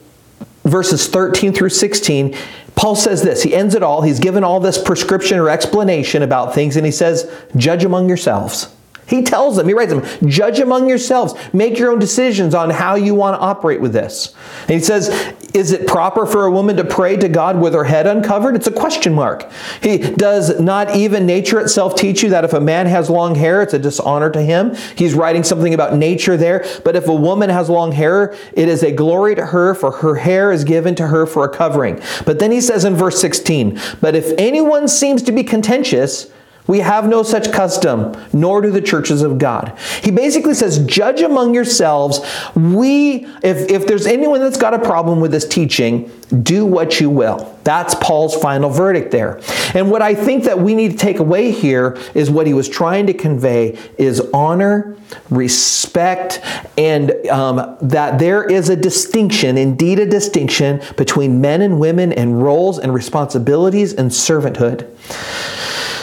verses 0.65 1.09
13 1.09 1.53
through 1.53 1.71
16, 1.71 2.37
Paul 2.75 2.97
says 2.97 3.23
this. 3.23 3.43
He 3.43 3.55
ends 3.55 3.75
it 3.75 3.83
all. 3.83 4.03
He's 4.03 4.19
given 4.19 4.45
all 4.45 4.61
this 4.61 4.81
prescription 4.81 5.39
or 5.39 5.49
explanation 5.49 6.23
about 6.23 6.55
things, 6.55 6.77
and 6.77 6.87
he 6.87 6.93
says, 6.93 7.31
Judge 7.57 7.85
among 7.85 8.09
yourselves. 8.09 8.75
He 9.13 9.23
tells 9.23 9.57
them, 9.57 9.69
he 9.69 9.75
writes 9.75 9.93
them, 9.93 10.03
judge 10.27 10.59
among 10.59 10.89
yourselves. 10.89 11.35
Make 11.53 11.79
your 11.79 11.93
own 11.93 11.99
decisions 11.99 12.55
on 12.55 12.71
how 12.71 12.95
you 12.95 13.15
want 13.15 13.37
to 13.37 13.41
operate 13.45 13.83
with 13.83 13.93
this. 13.93 14.35
And 14.63 14.71
he 14.71 14.81
says, 14.81 15.11
is 15.53 15.71
it 15.71 15.87
proper 15.87 16.25
for 16.25 16.47
a 16.47 16.51
woman 16.51 16.77
to 16.77 16.85
pray 16.85 17.19
to 17.19 17.29
God 17.29 17.61
with 17.61 17.75
her 17.75 17.85
head 17.85 18.07
uncovered? 18.07 18.57
It's 18.57 18.69
a 18.69 18.73
question 18.73 19.13
mark. 19.13 19.53
He 19.83 19.99
does 19.99 20.59
not 20.59 20.97
even 20.97 21.27
nature 21.27 21.61
itself 21.61 21.95
teach 21.95 22.23
you 22.23 22.31
that 22.31 22.45
if 22.45 22.55
a 22.55 22.61
man 22.61 22.87
has 22.87 23.11
long 23.11 23.35
hair, 23.35 23.61
it's 23.61 23.75
a 23.75 23.79
dishonor 23.79 24.31
to 24.31 24.41
him. 24.41 24.75
He's 24.97 25.13
writing 25.13 25.45
something 25.45 25.75
about 25.75 25.95
nature 25.95 26.39
there. 26.39 26.65
But 26.83 26.97
if 26.97 27.07
a 27.07 27.15
woman 27.15 27.51
has 27.51 27.69
long 27.69 27.93
hair, 27.93 28.35
it 28.55 28.67
is 28.67 28.83
a 28.83 28.93
glory 28.93 29.35
to 29.35 29.45
her, 29.45 29.75
for 29.75 29.91
her 29.91 30.15
hair 30.15 30.53
is 30.53 30.65
given 30.65 30.95
to 30.95 31.09
her 31.09 31.27
for 31.27 31.45
a 31.45 31.51
covering. 31.51 32.01
But 32.25 32.39
then 32.39 32.51
he 32.51 32.63
says 32.63 32.87
in 32.87 32.95
verse 32.95 33.21
16, 33.21 33.79
but 34.01 34.15
if 34.15 34.33
anyone 34.39 34.89
seems 34.89 35.21
to 35.25 35.33
be 35.33 35.45
contentious, 35.45 36.32
we 36.67 36.79
have 36.79 37.09
no 37.09 37.23
such 37.23 37.53
custom, 37.53 38.15
nor 38.33 38.61
do 38.61 38.71
the 38.71 38.81
churches 38.81 39.23
of 39.23 39.39
God. 39.39 39.77
He 40.03 40.11
basically 40.11 40.55
says, 40.55 40.85
judge 40.87 41.21
among 41.21 41.55
yourselves. 41.55 42.21
We, 42.55 43.27
if, 43.43 43.71
if 43.71 43.87
there's 43.87 44.07
anyone 44.07 44.41
that's 44.41 44.59
got 44.59 44.73
a 44.73 44.79
problem 44.79 45.21
with 45.21 45.33
this 45.33 45.47
teaching, 45.47 46.11
do 46.43 46.65
what 46.65 47.01
you 47.01 47.11
will. 47.11 47.59
That's 47.65 47.95
Paul's 47.97 48.35
final 48.35 48.71
verdict 48.71 49.11
there. 49.11 49.41
And 49.75 49.91
what 49.91 50.03
I 50.03 50.15
think 50.15 50.45
that 50.45 50.59
we 50.59 50.75
need 50.75 50.93
to 50.93 50.97
take 50.97 51.19
away 51.19 51.51
here 51.51 51.99
is 52.15 52.31
what 52.31 52.47
he 52.47 52.55
was 52.55 52.69
trying 52.69 53.07
to 53.07 53.15
convey 53.15 53.79
is 53.99 54.21
honor, 54.33 54.97
respect, 55.31 56.41
and 56.79 57.11
um, 57.27 57.77
that 57.83 58.19
there 58.19 58.45
is 58.45 58.69
a 58.69 58.77
distinction, 58.77 59.59
indeed 59.59 59.99
a 59.99 60.07
distinction, 60.07 60.81
between 60.97 61.41
men 61.41 61.61
and 61.61 61.79
women 61.79 62.13
and 62.13 62.43
roles 62.43 62.79
and 62.79 62.95
responsibilities 62.95 63.93
and 63.93 64.11
servanthood. 64.11 64.89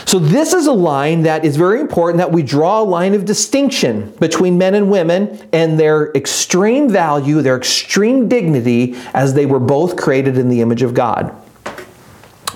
So, 0.10 0.17
this 0.17 0.54
is 0.54 0.65
a 0.65 0.74
line 0.74 1.22
that 1.22 1.45
is 1.45 1.56
very 1.56 1.80
important 1.80 2.17
that 2.17 2.32
we 2.32 2.41
draw 2.41 2.82
a 2.82 2.84
line 2.84 3.13
of 3.13 3.26
distinction 3.26 4.10
between 4.19 4.58
men 4.58 4.74
and 4.74 4.89
women 4.89 5.39
and 5.54 5.80
their 5.80 6.12
extreme 6.13 6.89
value, 6.89 7.43
their 7.43 7.56
extreme 7.56 8.28
dignity, 8.28 8.95
as 9.13 9.36
they 9.36 9.45
were 9.45 9.60
both 9.60 9.98
created 9.98 10.36
in 10.36 10.50
the 10.50 10.62
image 10.62 10.82
of 10.82 10.95
God. 10.95 11.32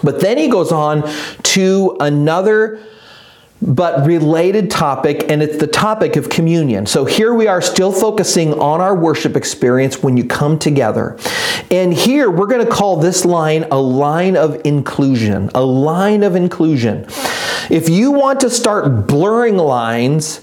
But 0.03 0.19
then 0.19 0.39
he 0.39 0.47
goes 0.47 0.71
on 0.71 1.07
to 1.43 1.95
another 1.99 2.81
but 3.65 4.05
related 4.05 4.69
topic, 4.69 5.29
and 5.29 5.41
it's 5.41 5.57
the 5.57 5.67
topic 5.67 6.15
of 6.15 6.29
communion. 6.29 6.85
So 6.85 7.05
here 7.05 7.33
we 7.33 7.47
are 7.47 7.61
still 7.61 7.91
focusing 7.91 8.53
on 8.59 8.81
our 8.81 8.95
worship 8.95 9.35
experience 9.35 10.03
when 10.03 10.17
you 10.17 10.25
come 10.25 10.59
together. 10.59 11.17
And 11.71 11.93
here 11.93 12.29
we're 12.29 12.47
going 12.47 12.65
to 12.65 12.71
call 12.71 12.97
this 12.97 13.25
line 13.25 13.65
a 13.71 13.79
line 13.79 14.35
of 14.35 14.61
inclusion, 14.65 15.49
a 15.55 15.63
line 15.63 16.23
of 16.23 16.35
inclusion. 16.35 17.05
If 17.69 17.87
you 17.89 18.11
want 18.11 18.41
to 18.41 18.49
start 18.49 19.07
blurring 19.07 19.57
lines, 19.57 20.41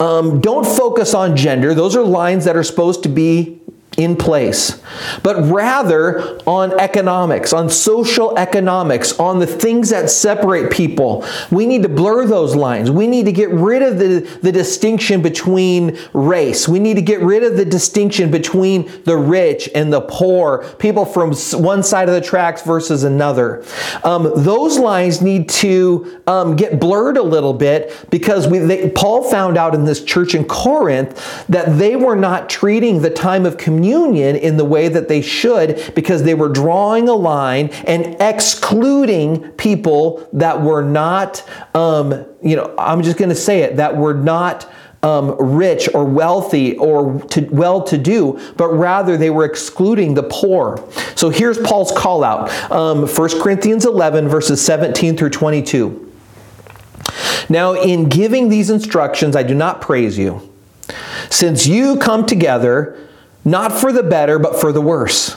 um, 0.00 0.40
don't 0.40 0.64
focus 0.64 1.12
on 1.12 1.36
gender. 1.36 1.74
Those 1.74 1.96
are 1.96 2.02
lines 2.02 2.44
that 2.46 2.56
are 2.56 2.62
supposed 2.62 3.02
to 3.02 3.08
be 3.08 3.57
in 3.98 4.14
place, 4.14 4.80
but 5.24 5.42
rather 5.50 6.38
on 6.46 6.78
economics, 6.78 7.52
on 7.52 7.68
social 7.68 8.38
economics, 8.38 9.18
on 9.18 9.40
the 9.40 9.46
things 9.46 9.90
that 9.90 10.08
separate 10.08 10.70
people. 10.70 11.26
We 11.50 11.66
need 11.66 11.82
to 11.82 11.88
blur 11.88 12.24
those 12.24 12.54
lines. 12.54 12.92
We 12.92 13.08
need 13.08 13.26
to 13.26 13.32
get 13.32 13.50
rid 13.50 13.82
of 13.82 13.98
the, 13.98 14.20
the 14.40 14.52
distinction 14.52 15.20
between 15.20 15.98
race. 16.12 16.68
We 16.68 16.78
need 16.78 16.94
to 16.94 17.02
get 17.02 17.20
rid 17.20 17.42
of 17.42 17.56
the 17.56 17.64
distinction 17.64 18.30
between 18.30 18.88
the 19.02 19.16
rich 19.16 19.68
and 19.74 19.92
the 19.92 20.02
poor, 20.02 20.64
people 20.78 21.04
from 21.04 21.34
one 21.60 21.82
side 21.82 22.08
of 22.08 22.14
the 22.14 22.20
tracks 22.20 22.62
versus 22.62 23.02
another. 23.02 23.64
Um, 24.04 24.30
those 24.36 24.78
lines 24.78 25.20
need 25.20 25.48
to 25.48 26.22
um, 26.28 26.54
get 26.54 26.78
blurred 26.78 27.16
a 27.16 27.22
little 27.22 27.52
bit 27.52 28.06
because 28.10 28.46
we, 28.46 28.58
they, 28.60 28.90
Paul 28.90 29.28
found 29.28 29.58
out 29.58 29.74
in 29.74 29.84
this 29.84 30.04
church 30.04 30.36
in 30.36 30.44
Corinth 30.44 31.46
that 31.48 31.76
they 31.78 31.96
were 31.96 32.16
not 32.16 32.48
treating 32.48 33.02
the 33.02 33.10
time 33.10 33.44
of 33.44 33.58
communion 33.58 33.87
in 33.94 34.56
the 34.56 34.64
way 34.64 34.88
that 34.88 35.08
they 35.08 35.22
should 35.22 35.92
because 35.94 36.22
they 36.22 36.34
were 36.34 36.48
drawing 36.48 37.08
a 37.08 37.14
line 37.14 37.68
and 37.86 38.16
excluding 38.20 39.50
people 39.52 40.28
that 40.32 40.62
were 40.62 40.82
not, 40.82 41.42
um, 41.74 42.26
you 42.42 42.56
know, 42.56 42.74
I'm 42.78 43.02
just 43.02 43.18
going 43.18 43.30
to 43.30 43.34
say 43.34 43.60
it, 43.60 43.76
that 43.76 43.96
were 43.96 44.14
not. 44.14 44.70
Um, 45.00 45.36
rich 45.38 45.88
or 45.94 46.04
wealthy 46.04 46.76
or 46.76 47.20
to, 47.28 47.42
well 47.52 47.84
to 47.84 47.96
do, 47.96 48.40
but 48.56 48.66
rather 48.70 49.16
they 49.16 49.30
were 49.30 49.44
excluding 49.44 50.14
the 50.14 50.24
poor. 50.24 50.84
So 51.14 51.30
here's 51.30 51.56
Paul's 51.56 51.92
call 51.92 52.24
out 52.24 52.50
um, 52.72 53.06
1 53.06 53.40
Corinthians 53.40 53.86
11, 53.86 54.26
verses 54.26 54.60
17 54.60 55.16
through 55.16 55.30
22. 55.30 56.12
Now, 57.48 57.74
in 57.74 58.08
giving 58.08 58.48
these 58.48 58.70
instructions, 58.70 59.36
I 59.36 59.44
do 59.44 59.54
not 59.54 59.80
praise 59.80 60.18
you, 60.18 60.52
since 61.30 61.66
you 61.66 61.96
come 61.98 62.26
together 62.26 63.07
not 63.50 63.72
for 63.72 63.92
the 63.92 64.02
better, 64.02 64.38
but 64.38 64.60
for 64.60 64.72
the 64.72 64.80
worse. 64.80 65.36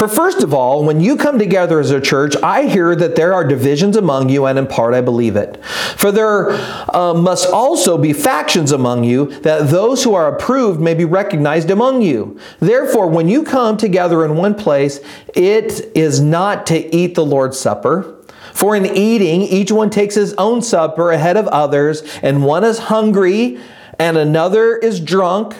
For 0.00 0.08
first 0.08 0.42
of 0.42 0.54
all, 0.54 0.82
when 0.82 1.02
you 1.02 1.14
come 1.14 1.38
together 1.38 1.78
as 1.78 1.90
a 1.90 2.00
church, 2.00 2.34
I 2.42 2.68
hear 2.68 2.96
that 2.96 3.16
there 3.16 3.34
are 3.34 3.44
divisions 3.44 3.98
among 3.98 4.30
you, 4.30 4.46
and 4.46 4.58
in 4.58 4.66
part 4.66 4.94
I 4.94 5.02
believe 5.02 5.36
it. 5.36 5.62
For 5.62 6.10
there 6.10 6.52
uh, 6.94 7.12
must 7.12 7.46
also 7.52 7.98
be 7.98 8.14
factions 8.14 8.72
among 8.72 9.04
you, 9.04 9.26
that 9.40 9.68
those 9.68 10.02
who 10.02 10.14
are 10.14 10.34
approved 10.34 10.80
may 10.80 10.94
be 10.94 11.04
recognized 11.04 11.70
among 11.70 12.00
you. 12.00 12.40
Therefore, 12.60 13.08
when 13.08 13.28
you 13.28 13.42
come 13.42 13.76
together 13.76 14.24
in 14.24 14.36
one 14.36 14.54
place, 14.54 15.00
it 15.34 15.94
is 15.94 16.18
not 16.18 16.66
to 16.68 16.96
eat 16.96 17.14
the 17.14 17.26
Lord's 17.26 17.58
Supper. 17.58 18.24
For 18.54 18.74
in 18.74 18.86
eating, 18.86 19.42
each 19.42 19.70
one 19.70 19.90
takes 19.90 20.14
his 20.14 20.32
own 20.34 20.62
supper 20.62 21.10
ahead 21.10 21.36
of 21.36 21.46
others, 21.48 22.02
and 22.22 22.42
one 22.42 22.64
is 22.64 22.78
hungry, 22.78 23.60
and 23.98 24.16
another 24.16 24.76
is 24.76 24.98
drunk. 24.98 25.54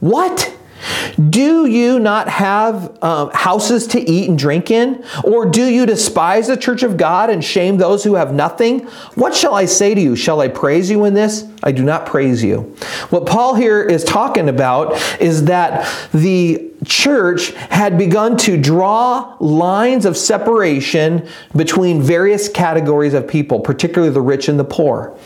What? 0.00 0.56
Do 1.16 1.66
you 1.66 1.98
not 1.98 2.28
have 2.28 3.02
um, 3.02 3.30
houses 3.32 3.86
to 3.88 4.00
eat 4.00 4.28
and 4.28 4.38
drink 4.38 4.70
in? 4.70 5.04
Or 5.24 5.46
do 5.46 5.64
you 5.64 5.86
despise 5.86 6.46
the 6.46 6.56
church 6.56 6.82
of 6.82 6.96
God 6.96 7.30
and 7.30 7.44
shame 7.44 7.76
those 7.76 8.04
who 8.04 8.14
have 8.14 8.32
nothing? 8.32 8.80
What 9.14 9.34
shall 9.34 9.54
I 9.54 9.66
say 9.66 9.94
to 9.94 10.00
you? 10.00 10.16
Shall 10.16 10.40
I 10.40 10.48
praise 10.48 10.90
you 10.90 11.04
in 11.04 11.14
this? 11.14 11.46
I 11.62 11.72
do 11.72 11.84
not 11.84 12.06
praise 12.06 12.42
you. 12.42 12.62
What 13.10 13.26
Paul 13.26 13.54
here 13.54 13.82
is 13.82 14.04
talking 14.04 14.48
about 14.48 14.94
is 15.20 15.44
that 15.44 15.86
the 16.12 16.71
church 16.84 17.50
had 17.52 17.96
begun 17.96 18.36
to 18.36 18.56
draw 18.56 19.36
lines 19.40 20.04
of 20.04 20.16
separation 20.16 21.28
between 21.54 22.02
various 22.02 22.48
categories 22.48 23.14
of 23.14 23.28
people, 23.28 23.60
particularly 23.60 24.12
the 24.12 24.20
rich 24.20 24.48
and 24.48 24.58
the 24.58 24.64
poor. 24.64 25.16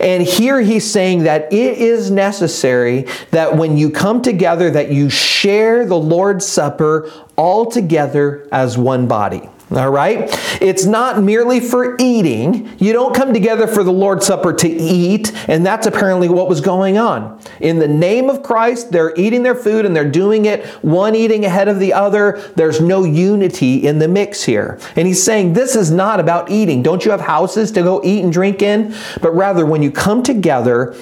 And 0.00 0.22
here 0.22 0.60
he's 0.60 0.88
saying 0.90 1.24
that 1.24 1.52
it 1.52 1.78
is 1.78 2.10
necessary 2.10 3.06
that 3.30 3.56
when 3.56 3.76
you 3.76 3.90
come 3.90 4.22
together 4.22 4.70
that 4.70 4.90
you 4.90 5.10
share 5.10 5.86
the 5.86 5.98
Lord's 5.98 6.46
Supper 6.46 7.10
all 7.36 7.66
together 7.66 8.46
as 8.52 8.78
one 8.78 9.08
body. 9.08 9.48
All 9.74 9.90
right? 9.90 10.28
It's 10.60 10.84
not 10.84 11.22
merely 11.22 11.58
for 11.58 11.96
eating. 11.98 12.70
You 12.78 12.92
don't 12.92 13.14
come 13.14 13.32
together 13.32 13.66
for 13.66 13.82
the 13.82 13.92
Lord's 13.92 14.24
Supper 14.24 14.52
to 14.52 14.68
eat, 14.68 15.32
and 15.48 15.66
that's 15.66 15.86
apparently 15.86 16.28
what 16.28 16.48
was 16.48 16.60
going 16.60 16.96
on. 16.96 17.40
In 17.60 17.80
the 17.80 17.88
name 17.88 18.30
of 18.30 18.42
Christ, 18.42 18.92
they're 18.92 19.14
eating 19.16 19.42
their 19.42 19.54
food 19.54 19.84
and 19.84 19.94
they're 19.94 20.08
doing 20.08 20.44
it, 20.44 20.64
one 20.82 21.16
eating 21.16 21.44
ahead 21.44 21.66
of 21.66 21.80
the 21.80 21.92
other. 21.92 22.52
There's 22.54 22.80
no 22.80 23.04
unity 23.04 23.86
in 23.86 23.98
the 23.98 24.08
mix 24.08 24.44
here. 24.44 24.78
And 24.94 25.08
he's 25.08 25.22
saying 25.22 25.54
this 25.54 25.74
is 25.74 25.90
not 25.90 26.20
about 26.20 26.50
eating. 26.50 26.82
Don't 26.82 27.04
you 27.04 27.10
have 27.10 27.20
houses 27.20 27.72
to 27.72 27.82
go 27.82 28.00
eat 28.04 28.22
and 28.22 28.32
drink 28.32 28.62
in? 28.62 28.94
But 29.20 29.32
rather, 29.32 29.66
when 29.66 29.82
you 29.82 29.90
come 29.90 30.22
together, 30.22 30.94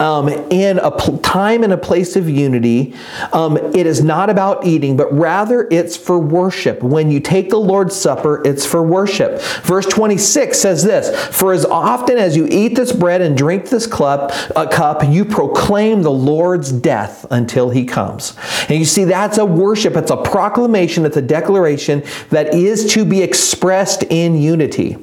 um, 0.00 0.28
in 0.28 0.78
a 0.78 0.90
pl- 0.90 1.18
time 1.18 1.62
and 1.62 1.72
a 1.72 1.76
place 1.76 2.16
of 2.16 2.28
unity. 2.28 2.94
Um, 3.32 3.56
it 3.56 3.86
is 3.86 4.02
not 4.02 4.30
about 4.30 4.66
eating, 4.66 4.96
but 4.96 5.12
rather 5.12 5.68
it's 5.70 5.96
for 5.96 6.18
worship. 6.18 6.82
When 6.82 7.10
you 7.10 7.20
take 7.20 7.50
the 7.50 7.58
Lord's 7.58 7.94
Supper, 7.94 8.42
it's 8.44 8.66
for 8.66 8.82
worship. 8.82 9.40
Verse 9.62 9.86
26 9.86 10.58
says 10.58 10.82
this 10.82 11.26
For 11.36 11.52
as 11.52 11.64
often 11.64 12.18
as 12.18 12.36
you 12.36 12.46
eat 12.50 12.74
this 12.74 12.92
bread 12.92 13.20
and 13.20 13.36
drink 13.36 13.68
this 13.68 13.86
cup, 13.86 14.32
uh, 14.56 14.66
cup 14.66 15.02
you 15.04 15.24
proclaim 15.24 16.02
the 16.02 16.10
Lord's 16.10 16.72
death 16.72 17.26
until 17.30 17.70
he 17.70 17.84
comes. 17.84 18.36
And 18.68 18.78
you 18.78 18.84
see, 18.84 19.04
that's 19.04 19.38
a 19.38 19.44
worship, 19.44 19.96
it's 19.96 20.10
a 20.10 20.16
proclamation, 20.16 21.04
it's 21.04 21.16
a 21.16 21.22
declaration 21.22 22.02
that 22.30 22.54
is 22.54 22.92
to 22.94 23.04
be 23.04 23.22
expressed 23.22 24.02
in 24.04 24.36
unity. 24.36 24.96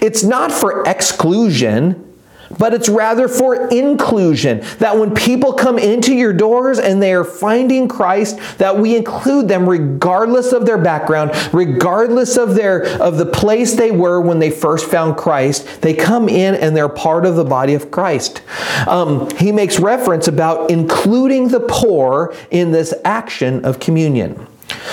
It's 0.00 0.24
not 0.24 0.50
for 0.50 0.82
exclusion 0.84 2.11
but 2.58 2.74
it's 2.74 2.88
rather 2.88 3.28
for 3.28 3.68
inclusion. 3.68 4.60
That 4.78 4.98
when 4.98 5.14
people 5.14 5.52
come 5.52 5.78
into 5.78 6.14
your 6.14 6.32
doors 6.32 6.78
and 6.78 7.02
they 7.02 7.14
are 7.14 7.24
finding 7.24 7.88
Christ, 7.88 8.38
that 8.58 8.78
we 8.78 8.96
include 8.96 9.48
them 9.48 9.68
regardless 9.68 10.52
of 10.52 10.66
their 10.66 10.78
background, 10.78 11.32
regardless 11.52 12.36
of 12.36 12.54
their 12.54 12.86
of 13.00 13.18
the 13.18 13.26
place 13.26 13.74
they 13.74 13.90
were 13.90 14.20
when 14.20 14.38
they 14.38 14.50
first 14.50 14.90
found 14.90 15.16
Christ. 15.16 15.82
They 15.82 15.94
come 15.94 16.28
in 16.28 16.54
and 16.54 16.76
they're 16.76 16.88
part 16.88 17.26
of 17.26 17.36
the 17.36 17.44
body 17.44 17.74
of 17.74 17.90
Christ. 17.90 18.42
Um, 18.86 19.30
he 19.36 19.52
makes 19.52 19.78
reference 19.78 20.28
about 20.28 20.70
including 20.70 21.48
the 21.48 21.60
poor 21.60 22.34
in 22.50 22.72
this 22.72 22.94
action 23.04 23.64
of 23.64 23.80
communion. 23.80 24.46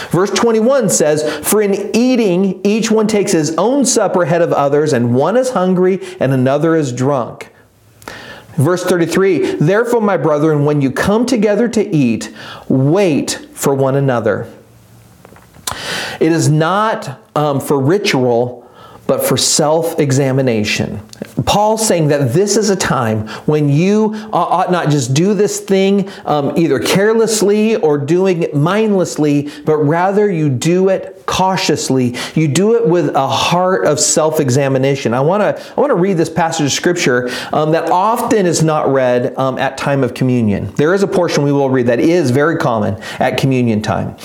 Verse 0.10 0.32
21 0.32 0.89
says, 0.89 1.24
For 1.48 1.62
in 1.62 1.96
eating, 1.96 2.62
each 2.63 2.92
one 2.92 3.08
takes 3.08 3.32
his 3.32 3.56
own 3.58 3.86
supper 3.86 4.24
ahead 4.24 4.42
of 4.42 4.52
others, 4.54 4.94
and 4.94 5.15
one 5.15 5.38
is 5.38 5.52
hungry 5.52 6.00
and 6.20 6.34
another 6.34 6.76
is 6.76 6.92
drunk. 6.92 7.52
Verse 8.56 8.84
33 8.84 9.56
Therefore, 9.56 10.02
my 10.02 10.18
brethren, 10.18 10.65
when 10.65 10.82
you 10.82 10.92
come 10.92 11.26
together 11.26 11.68
to 11.70 11.96
eat, 11.96 12.34
wait 12.68 13.48
for 13.54 13.74
one 13.74 13.96
another. 13.96 14.52
It 16.20 16.32
is 16.32 16.50
not 16.50 17.22
um, 17.36 17.62
for 17.62 17.80
ritual, 17.80 18.68
but 19.10 19.26
for 19.26 19.38
self 19.38 20.00
examination. 20.00 21.02
Paul's 21.43 21.86
saying 21.88 22.10
that 22.10 22.32
this 22.32 22.56
is 22.56 22.69
a 22.69 22.76
time 22.76 23.28
when 23.48 23.67
you 23.67 24.13
ought 24.32 24.72
not 24.72 24.91
just 24.91 25.15
do 25.15 25.34
this 25.34 25.60
thing 25.60 26.08
um, 26.28 26.56
either 26.56 26.80
carelessly 26.80 27.76
or 27.78 27.98
doing 27.98 28.43
it 28.43 28.56
mindlessly, 28.56 29.50
but 29.65 29.78
rather 29.78 30.30
you 30.30 30.48
do 30.48 30.89
it 30.89 31.24
cautiously. 31.26 32.15
You 32.36 32.48
do 32.48 32.76
it 32.76 32.88
with 32.88 33.15
a 33.15 33.28
heart 33.28 33.88
of 33.88 34.00
self 34.00 34.39
examination. 34.39 35.15
I 35.15 35.22
want 35.22 35.41
to 35.41 35.74
I 35.76 35.82
want 35.82 35.89
to 35.89 35.95
read 35.95 36.17
this 36.17 36.30
passage 36.30 36.67
of 36.67 36.72
scripture 36.72 37.32
um, 37.52 37.72
that 37.72 37.89
often 37.89 38.45
is 38.45 38.62
not 38.62 38.93
read 38.93 39.36
um, 39.39 39.58
at 39.58 39.76
time 39.76 40.04
of 40.04 40.13
communion. 40.13 40.72
There 40.76 40.93
is 40.93 41.02
a 41.02 41.08
portion 41.08 41.43
we 41.43 41.52
will 41.52 41.72
read 41.72 41.88
that 41.88 42.00
is 42.00 42.30
very 42.30 42.58
common 42.58 43.02
at 43.17 43.39
communion 43.39 43.82
time. 43.82 44.17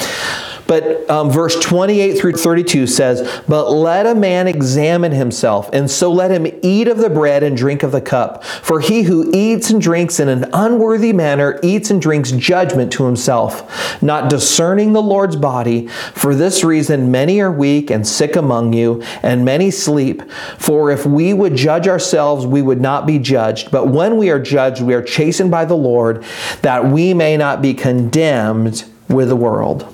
But 0.67 1.09
um, 1.11 1.31
verse 1.31 1.59
28 1.61 2.19
through 2.19 2.33
32 2.33 2.87
says, 2.87 3.43
But 3.47 3.71
let 3.71 4.07
a 4.07 4.15
man 4.15 4.49
examine 4.49 5.13
himself, 5.13 5.69
and 5.73 5.91
so 5.91 6.11
let 6.11 6.31
him 6.31 6.47
eat 6.63 6.89
of 6.89 6.99
the 6.99 7.11
bread 7.11 7.43
and 7.43 7.57
drink 7.57 7.83
of 7.83 7.93
the 7.93 8.01
cup. 8.01 8.45
For 8.45 8.81
he 8.81 9.03
who 9.03 9.31
eats 9.35 9.71
and 9.71 9.81
drinks 9.81 10.21
in 10.21 10.29
an 10.29 10.47
unworthy 10.53 11.13
manner 11.13 11.61
eats 11.63 11.91
and 11.91 12.01
drinks 12.01 12.31
judgment 12.33 12.93
to 12.93 13.05
himself, 13.05 14.03
not 14.03 14.31
discerning 14.31 14.93
the 14.93 15.03
Lord's 15.03 15.37
body. 15.37 15.89
For 16.15 16.35
this 16.35 16.65
reason, 16.65 17.11
many 17.11 17.41
are 17.41 17.53
weak 17.53 17.91
and 17.91 18.07
sick 18.07 18.37
among 18.37 18.73
you, 18.73 19.03
and 19.23 19.45
many 19.45 19.71
sleep. 19.71 20.23
For 20.59 20.91
if 20.91 21.05
we 21.05 21.35
would 21.35 21.57
judge 21.57 21.89
ourselves, 21.89 22.47
we 22.47 22.63
would 22.63 22.81
not 22.81 23.07
be 23.07 23.19
judged. 23.19 23.71
But 23.71 23.89
when 23.89 24.17
we 24.17 24.31
are 24.31 24.41
judged, 24.41 24.81
we 24.81 24.95
are 24.95 25.03
chastened 25.03 25.51
by 25.51 25.65
the 25.67 25.77
Lord, 25.77 26.25
that 26.63 26.87
we 26.87 27.13
may 27.13 27.37
not 27.37 27.61
be 27.61 27.75
condemned 27.75 28.85
with 29.09 29.29
the 29.29 29.37
world. 29.37 29.91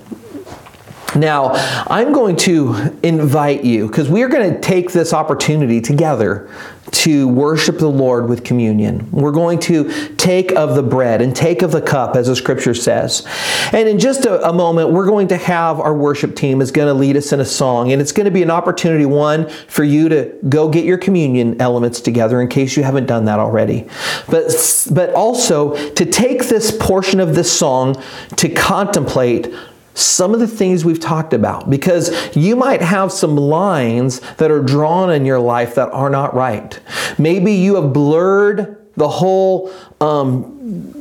Now, 1.17 1.53
I'm 1.89 2.13
going 2.13 2.37
to 2.37 2.99
invite 3.03 3.65
you, 3.65 3.89
because 3.89 4.09
we 4.09 4.23
are 4.23 4.29
going 4.29 4.55
to 4.55 4.61
take 4.61 4.93
this 4.93 5.13
opportunity 5.13 5.81
together 5.81 6.51
to 6.91 7.29
worship 7.29 7.79
the 7.79 7.89
Lord 7.89 8.29
with 8.29 8.43
communion. 8.43 9.09
We're 9.13 9.31
going 9.31 9.61
to 9.61 10.15
take 10.17 10.51
of 10.53 10.75
the 10.75 10.83
bread 10.83 11.23
and 11.23 11.35
take 11.35 11.63
of 11.63 11.71
the 11.71 11.81
cup, 11.81 12.17
as 12.17 12.27
the 12.27 12.35
scripture 12.35 12.75
says. 12.75 13.25
And 13.73 13.89
in 13.89 13.99
just 13.99 14.25
a, 14.25 14.49
a 14.49 14.53
moment, 14.53 14.91
we're 14.91 15.07
going 15.07 15.29
to 15.29 15.37
have 15.37 15.79
our 15.79 15.95
worship 15.95 16.35
team 16.35 16.61
is 16.61 16.73
going 16.73 16.89
to 16.89 16.95
lead 16.95 17.17
us 17.17 17.33
in 17.33 17.41
a 17.41 17.45
song. 17.45 17.93
And 17.93 18.03
it's 18.03 18.13
going 18.13 18.25
to 18.25 18.31
be 18.31 18.43
an 18.43 18.51
opportunity, 18.51 19.07
one, 19.07 19.49
for 19.69 19.85
you 19.85 20.09
to 20.09 20.37
go 20.49 20.69
get 20.69 20.85
your 20.85 20.99
communion 20.99 21.61
elements 21.61 22.01
together 22.01 22.41
in 22.41 22.49
case 22.49 22.77
you 22.77 22.83
haven't 22.83 23.07
done 23.07 23.25
that 23.27 23.39
already. 23.39 23.89
But, 24.29 24.51
but 24.91 25.15
also 25.15 25.93
to 25.93 26.05
take 26.05 26.47
this 26.47 26.77
portion 26.77 27.21
of 27.21 27.35
this 27.35 27.57
song 27.57 28.03
to 28.37 28.49
contemplate 28.49 29.55
some 29.95 30.33
of 30.35 30.41
the 30.41 30.49
things 30.49 30.85
we've 30.85 31.01
talked 31.01 31.33
about 31.33 31.69
because 31.69 32.35
you 32.37 32.57
might 32.57 32.81
have 32.81 33.13
some 33.13 33.37
lines 33.37 34.21
that 34.37 34.51
are 34.51 34.63
drawn 34.63 35.11
in 35.11 35.25
your 35.27 35.41
life 35.41 35.75
that 35.75 35.91
are 35.93 36.11
not 36.11 36.35
right. 36.35 36.79
Maybe 37.19 37.53
you 37.53 37.75
have 37.77 37.93
blurred 37.93 38.77
the 38.97 39.09
whole 39.09 39.73
um, 40.01 40.93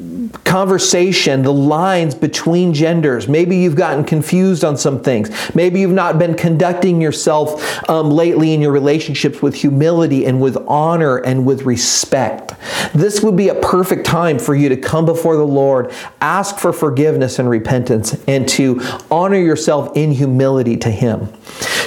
conversation, 0.44 1.44
the 1.44 1.54
lines 1.54 2.16
between 2.16 2.74
genders. 2.74 3.28
Maybe 3.28 3.58
you've 3.58 3.76
gotten 3.76 4.04
confused 4.04 4.64
on 4.64 4.78
some 4.78 5.02
things. 5.02 5.30
Maybe 5.56 5.80
you've 5.80 5.92
not 5.92 6.20
been 6.20 6.36
conducting 6.36 7.02
yourself 7.02 7.90
um, 7.90 8.10
lately 8.12 8.54
in 8.54 8.62
your 8.62 8.72
relationships 8.72 9.42
with 9.42 9.56
humility 9.56 10.26
and 10.26 10.42
with 10.42 10.58
honor 10.68 11.18
and 11.18 11.46
with 11.46 11.64
respect. 11.64 12.54
This 12.94 13.22
would 13.22 13.38
be 13.38 13.50
a 13.50 13.56
perfect 13.56 14.06
time 14.06 14.40
for 14.40 14.56
you 14.56 14.70
to 14.70 14.78
come 14.78 15.06
before 15.06 15.38
the 15.38 15.48
Lord, 15.48 15.94
ask 16.22 16.58
for 16.58 16.74
forgiveness 16.74 17.40
and 17.40 17.50
repentance, 17.50 18.22
and 18.28 18.48
to 18.50 18.82
honor 19.12 19.40
yourself 19.40 19.96
in 19.96 20.12
humility 20.12 20.78
to 20.78 20.90
Him. 20.90 21.30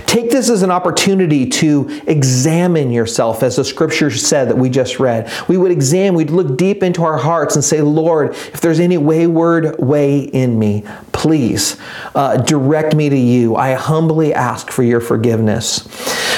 Take 0.07 0.31
this 0.31 0.51
as 0.51 0.63
an 0.63 0.71
opportunity 0.71 1.47
to 1.49 2.03
examine 2.07 2.93
yourself, 2.93 3.43
as 3.43 3.57
the 3.57 3.65
scripture 3.65 4.11
said 4.11 4.49
that 4.49 4.59
we 4.59 4.69
just 4.69 5.01
read. 5.01 5.31
We 5.49 5.57
would 5.57 5.73
examine, 5.73 6.15
we'd 6.15 6.31
look 6.31 6.57
deep 6.57 6.83
into 6.83 7.03
our 7.05 7.17
hearts 7.17 7.55
and 7.55 7.65
say, 7.65 7.81
Lord, 7.81 8.22
if 8.27 8.61
there's 8.61 8.81
any 8.81 8.99
wayward 8.99 9.79
way 9.79 10.21
in 10.21 10.59
me, 10.59 10.85
please 11.13 11.77
uh, 12.15 12.37
direct 12.39 12.95
me 12.95 13.09
to 13.09 13.17
you. 13.17 13.57
I 13.57 13.75
humbly 13.75 14.35
ask 14.35 14.71
for 14.71 14.83
your 14.83 15.01
forgiveness. 15.01 15.89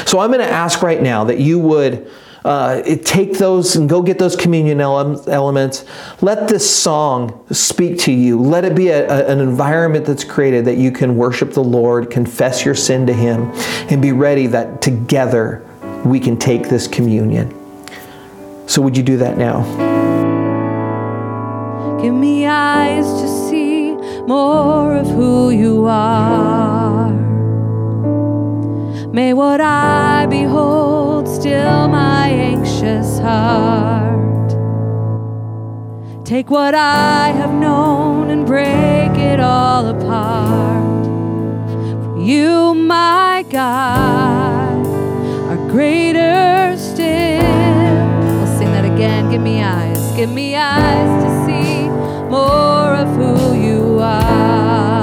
So 0.06 0.18
I'm 0.18 0.30
going 0.30 0.46
to 0.46 0.52
ask 0.52 0.82
right 0.82 1.00
now 1.00 1.24
that 1.24 1.38
you 1.38 1.58
would. 1.58 2.10
Uh, 2.44 2.82
take 3.04 3.38
those 3.38 3.74
and 3.74 3.88
go 3.88 4.02
get 4.02 4.18
those 4.18 4.36
communion 4.36 4.78
ele- 4.78 5.26
elements. 5.30 5.86
Let 6.20 6.46
this 6.46 6.68
song 6.68 7.42
speak 7.50 7.98
to 8.00 8.12
you. 8.12 8.38
Let 8.38 8.66
it 8.66 8.74
be 8.74 8.88
a, 8.88 9.08
a, 9.08 9.32
an 9.32 9.40
environment 9.40 10.04
that's 10.04 10.24
created 10.24 10.66
that 10.66 10.76
you 10.76 10.92
can 10.92 11.16
worship 11.16 11.54
the 11.54 11.64
Lord, 11.64 12.10
confess 12.10 12.62
your 12.62 12.74
sin 12.74 13.06
to 13.06 13.14
Him, 13.14 13.50
and 13.88 14.02
be 14.02 14.12
ready 14.12 14.46
that 14.48 14.82
together 14.82 15.66
we 16.04 16.20
can 16.20 16.36
take 16.36 16.68
this 16.68 16.86
communion. 16.86 17.48
So, 18.66 18.82
would 18.82 18.94
you 18.94 19.02
do 19.02 19.16
that 19.16 19.38
now? 19.38 20.13
Give 22.04 22.12
me 22.12 22.44
eyes 22.44 23.06
to 23.22 23.26
see 23.26 23.94
more 24.26 24.94
of 24.94 25.06
who 25.06 25.48
you 25.48 25.86
are. 25.86 27.10
May 29.10 29.32
what 29.32 29.62
I 29.62 30.26
behold 30.28 31.26
still 31.26 31.88
my 31.88 32.28
anxious 32.28 33.18
heart. 33.20 34.50
Take 36.26 36.50
what 36.50 36.74
I 36.74 37.28
have 37.28 37.54
known 37.54 38.28
and 38.28 38.44
break 38.44 39.16
it 39.16 39.40
all 39.40 39.86
apart. 39.88 41.06
For 41.06 42.20
you, 42.20 42.74
my 42.74 43.46
God, 43.48 44.86
are 45.48 45.70
greater 45.70 46.76
still. 46.76 47.40
We'll 48.36 48.58
sing 48.58 48.70
that 48.72 48.84
again. 48.84 49.30
Give 49.30 49.40
me 49.40 49.62
eyes, 49.62 50.12
give 50.14 50.30
me 50.30 50.54
eyes 50.54 51.24
to 51.24 51.46
see 51.46 51.73
more 52.34 52.96
of 52.96 53.10
who 53.16 53.54
you 53.54 53.98
are. 54.00 54.93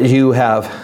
That 0.00 0.08
you 0.08 0.30
have 0.30 0.77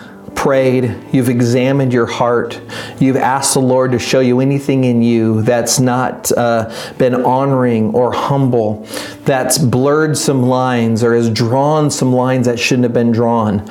prayed, 0.44 0.94
you've 1.10 1.30
examined 1.30 1.90
your 1.90 2.04
heart, 2.04 2.60
you've 3.00 3.16
asked 3.16 3.54
the 3.54 3.60
Lord 3.60 3.92
to 3.92 3.98
show 3.98 4.20
you 4.20 4.40
anything 4.40 4.84
in 4.84 5.00
you 5.00 5.40
that's 5.40 5.80
not 5.80 6.30
uh, 6.32 6.70
been 6.98 7.14
honoring 7.14 7.94
or 7.94 8.12
humble, 8.12 8.86
that's 9.24 9.56
blurred 9.56 10.18
some 10.18 10.42
lines 10.42 11.02
or 11.02 11.14
has 11.14 11.30
drawn 11.30 11.90
some 11.90 12.12
lines 12.12 12.44
that 12.44 12.58
shouldn't 12.58 12.82
have 12.82 12.92
been 12.92 13.10
drawn. 13.10 13.66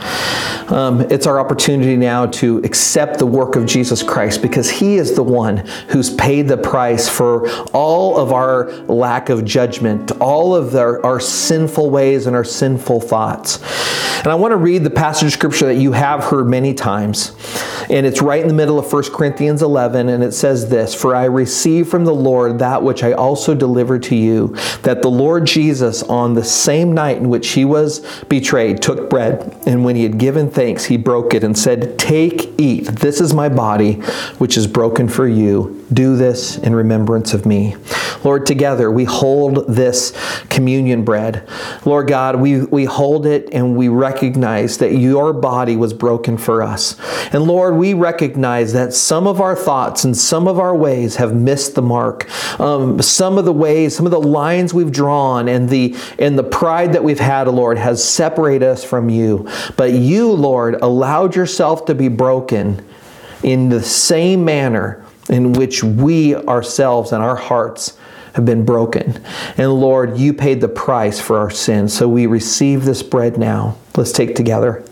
Um, 0.69 1.01
it's 1.11 1.27
our 1.27 1.39
opportunity 1.39 1.95
now 1.95 2.25
to 2.41 2.57
accept 2.63 3.19
the 3.19 3.27
work 3.27 3.55
of 3.55 3.67
Jesus 3.67 4.01
Christ 4.01 4.41
because 4.41 4.67
He 4.67 4.95
is 4.95 5.13
the 5.13 5.21
one 5.21 5.57
who's 5.89 6.11
paid 6.15 6.47
the 6.47 6.57
price 6.57 7.07
for 7.07 7.47
all 7.69 8.17
of 8.17 8.31
our 8.31 8.71
lack 8.87 9.29
of 9.29 9.45
judgment, 9.45 10.11
all 10.19 10.55
of 10.55 10.73
our, 10.73 11.05
our 11.05 11.19
sinful 11.19 11.91
ways 11.91 12.25
and 12.25 12.35
our 12.35 12.43
sinful 12.43 13.01
thoughts. 13.01 13.61
And 14.23 14.31
I 14.31 14.35
want 14.35 14.53
to 14.53 14.57
read 14.57 14.85
the 14.85 14.89
passage 14.89 15.27
of 15.27 15.33
scripture 15.33 15.65
that 15.65 15.75
you 15.75 15.91
have 15.91 16.23
heard 16.23 16.47
many 16.63 16.73
times. 16.73 17.35
And 17.89 18.05
it's 18.05 18.21
right 18.21 18.41
in 18.41 18.47
the 18.47 18.53
middle 18.53 18.79
of 18.79 18.91
1 18.91 19.11
Corinthians 19.11 19.61
11, 19.61 20.07
and 20.07 20.23
it 20.23 20.31
says 20.31 20.69
this 20.69 20.95
For 20.95 21.13
I 21.13 21.25
received 21.25 21.89
from 21.89 22.05
the 22.05 22.15
Lord 22.15 22.59
that 22.59 22.81
which 22.81 23.03
I 23.03 23.11
also 23.11 23.53
delivered 23.53 24.01
to 24.03 24.15
you, 24.15 24.55
that 24.83 25.01
the 25.01 25.09
Lord 25.09 25.45
Jesus, 25.45 26.01
on 26.03 26.33
the 26.33 26.43
same 26.43 26.93
night 26.93 27.17
in 27.17 27.27
which 27.27 27.49
he 27.49 27.65
was 27.65 27.99
betrayed, 28.29 28.81
took 28.81 29.09
bread, 29.09 29.61
and 29.65 29.83
when 29.83 29.97
he 29.97 30.03
had 30.03 30.17
given 30.17 30.49
thanks, 30.49 30.85
he 30.85 30.95
broke 30.95 31.33
it 31.33 31.43
and 31.43 31.57
said, 31.57 31.99
Take, 31.99 32.57
eat, 32.57 32.85
this 32.87 33.19
is 33.19 33.33
my 33.33 33.49
body, 33.49 33.95
which 34.39 34.55
is 34.55 34.65
broken 34.65 35.09
for 35.09 35.27
you. 35.27 35.82
Do 35.91 36.15
this 36.15 36.57
in 36.57 36.75
remembrance 36.75 37.33
of 37.33 37.45
me. 37.45 37.75
Lord, 38.23 38.45
together 38.45 38.89
we 38.89 39.03
hold 39.03 39.67
this 39.67 40.13
communion 40.49 41.03
bread. 41.03 41.47
Lord 41.85 42.07
God, 42.07 42.37
we, 42.37 42.63
we 42.63 42.85
hold 42.85 43.25
it 43.25 43.49
and 43.51 43.75
we 43.75 43.89
recognize 43.89 44.77
that 44.77 44.93
your 44.93 45.33
body 45.33 45.75
was 45.75 45.93
broken 45.93 46.37
for 46.37 46.63
us. 46.63 46.95
And 47.33 47.43
Lord, 47.43 47.75
we 47.75 47.93
recognize 47.93 48.73
that 48.73 48.93
some 48.93 49.27
of 49.27 49.41
our 49.41 49.55
thoughts 49.55 50.03
and 50.03 50.15
some 50.15 50.47
of 50.47 50.57
our 50.59 50.75
ways 50.75 51.17
have 51.17 51.35
missed 51.35 51.75
the 51.75 51.81
mark. 51.81 52.29
Um, 52.59 53.01
some 53.01 53.37
of 53.37 53.45
the 53.45 53.53
ways, 53.53 53.95
some 53.95 54.05
of 54.05 54.11
the 54.11 54.21
lines 54.21 54.73
we've 54.73 54.91
drawn 54.91 55.49
and 55.49 55.69
the 55.69 55.95
and 56.19 56.37
the 56.37 56.43
pride 56.43 56.93
that 56.93 57.03
we've 57.03 57.19
had, 57.19 57.47
Lord, 57.47 57.77
has 57.77 58.03
separated 58.03 58.65
us 58.65 58.83
from 58.83 59.09
you. 59.09 59.49
But 59.75 59.91
you, 59.91 60.31
Lord, 60.31 60.75
allowed 60.81 61.35
yourself 61.35 61.85
to 61.85 61.95
be 61.95 62.07
broken 62.07 62.85
in 63.43 63.69
the 63.69 63.83
same 63.83 64.45
manner 64.45 65.02
in 65.29 65.53
which 65.53 65.83
we 65.83 66.35
ourselves 66.35 67.11
and 67.11 67.23
our 67.23 67.35
hearts 67.35 67.97
have 68.33 68.45
been 68.45 68.65
broken. 68.65 69.23
And 69.57 69.73
Lord, 69.73 70.17
you 70.17 70.33
paid 70.33 70.61
the 70.61 70.67
price 70.67 71.19
for 71.19 71.37
our 71.37 71.51
sins. 71.51 71.95
So 71.95 72.07
we 72.07 72.25
receive 72.25 72.83
this 72.83 73.03
bread 73.03 73.37
now. 73.37 73.77
Let's 73.95 74.11
take 74.11 74.35
together. 74.35 74.83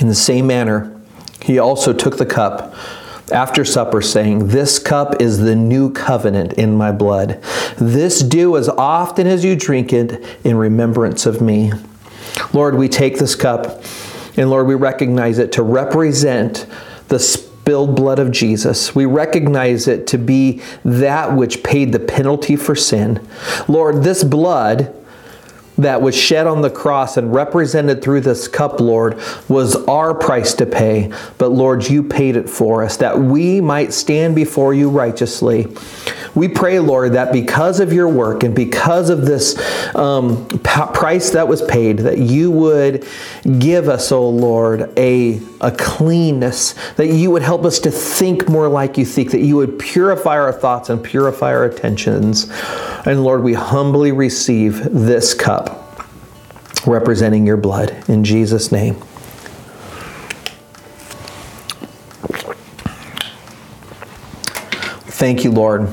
In 0.00 0.06
the 0.06 0.14
same 0.14 0.46
manner, 0.46 0.94
he 1.42 1.58
also 1.58 1.92
took 1.92 2.18
the 2.18 2.26
cup 2.26 2.74
after 3.32 3.64
supper, 3.64 4.00
saying, 4.00 4.48
This 4.48 4.78
cup 4.78 5.20
is 5.20 5.38
the 5.38 5.56
new 5.56 5.92
covenant 5.92 6.54
in 6.54 6.76
my 6.76 6.92
blood. 6.92 7.42
This 7.76 8.20
do 8.20 8.56
as 8.56 8.68
often 8.68 9.26
as 9.26 9.44
you 9.44 9.56
drink 9.56 9.92
it 9.92 10.24
in 10.44 10.56
remembrance 10.56 11.26
of 11.26 11.40
me. 11.40 11.72
Lord, 12.52 12.76
we 12.76 12.88
take 12.88 13.18
this 13.18 13.34
cup, 13.34 13.82
and 14.36 14.50
Lord, 14.50 14.66
we 14.66 14.74
recognize 14.74 15.38
it 15.38 15.52
to 15.52 15.62
represent 15.62 16.66
the 17.08 17.18
spilled 17.18 17.94
blood 17.96 18.18
of 18.18 18.30
Jesus. 18.30 18.94
We 18.94 19.04
recognize 19.04 19.88
it 19.88 20.06
to 20.08 20.18
be 20.18 20.62
that 20.84 21.34
which 21.34 21.62
paid 21.62 21.92
the 21.92 21.98
penalty 21.98 22.56
for 22.56 22.74
sin. 22.74 23.26
Lord, 23.68 24.02
this 24.02 24.24
blood 24.24 24.94
that 25.78 26.02
was 26.02 26.16
shed 26.16 26.46
on 26.46 26.60
the 26.60 26.70
cross 26.70 27.16
and 27.16 27.32
represented 27.32 28.02
through 28.02 28.22
this 28.22 28.48
cup, 28.48 28.80
Lord, 28.80 29.20
was 29.48 29.76
our 29.86 30.12
price 30.12 30.54
to 30.54 30.66
pay. 30.66 31.12
But 31.38 31.50
Lord, 31.50 31.88
you 31.88 32.02
paid 32.02 32.36
it 32.36 32.50
for 32.50 32.82
us 32.82 32.96
that 32.96 33.18
we 33.18 33.60
might 33.60 33.92
stand 33.92 34.34
before 34.34 34.74
you 34.74 34.90
righteously. 34.90 35.68
We 36.38 36.46
pray, 36.46 36.78
Lord, 36.78 37.14
that 37.14 37.32
because 37.32 37.80
of 37.80 37.92
your 37.92 38.08
work 38.08 38.44
and 38.44 38.54
because 38.54 39.10
of 39.10 39.26
this 39.26 39.58
um, 39.96 40.46
price 40.62 41.30
that 41.30 41.48
was 41.48 41.62
paid, 41.62 41.98
that 41.98 42.18
you 42.18 42.52
would 42.52 43.04
give 43.58 43.88
us, 43.88 44.12
oh 44.12 44.28
Lord, 44.28 44.96
a, 44.96 45.40
a 45.60 45.72
cleanness, 45.72 46.74
that 46.92 47.08
you 47.08 47.32
would 47.32 47.42
help 47.42 47.64
us 47.64 47.80
to 47.80 47.90
think 47.90 48.48
more 48.48 48.68
like 48.68 48.96
you 48.96 49.04
think, 49.04 49.32
that 49.32 49.40
you 49.40 49.56
would 49.56 49.80
purify 49.80 50.38
our 50.38 50.52
thoughts 50.52 50.90
and 50.90 51.02
purify 51.02 51.52
our 51.52 51.64
attentions. 51.64 52.48
And 53.04 53.24
Lord, 53.24 53.42
we 53.42 53.54
humbly 53.54 54.12
receive 54.12 54.84
this 54.92 55.34
cup 55.34 56.06
representing 56.86 57.48
your 57.48 57.56
blood. 57.56 58.04
In 58.08 58.22
Jesus' 58.22 58.70
name. 58.70 58.94
Thank 65.10 65.42
you, 65.42 65.50
Lord. 65.50 65.88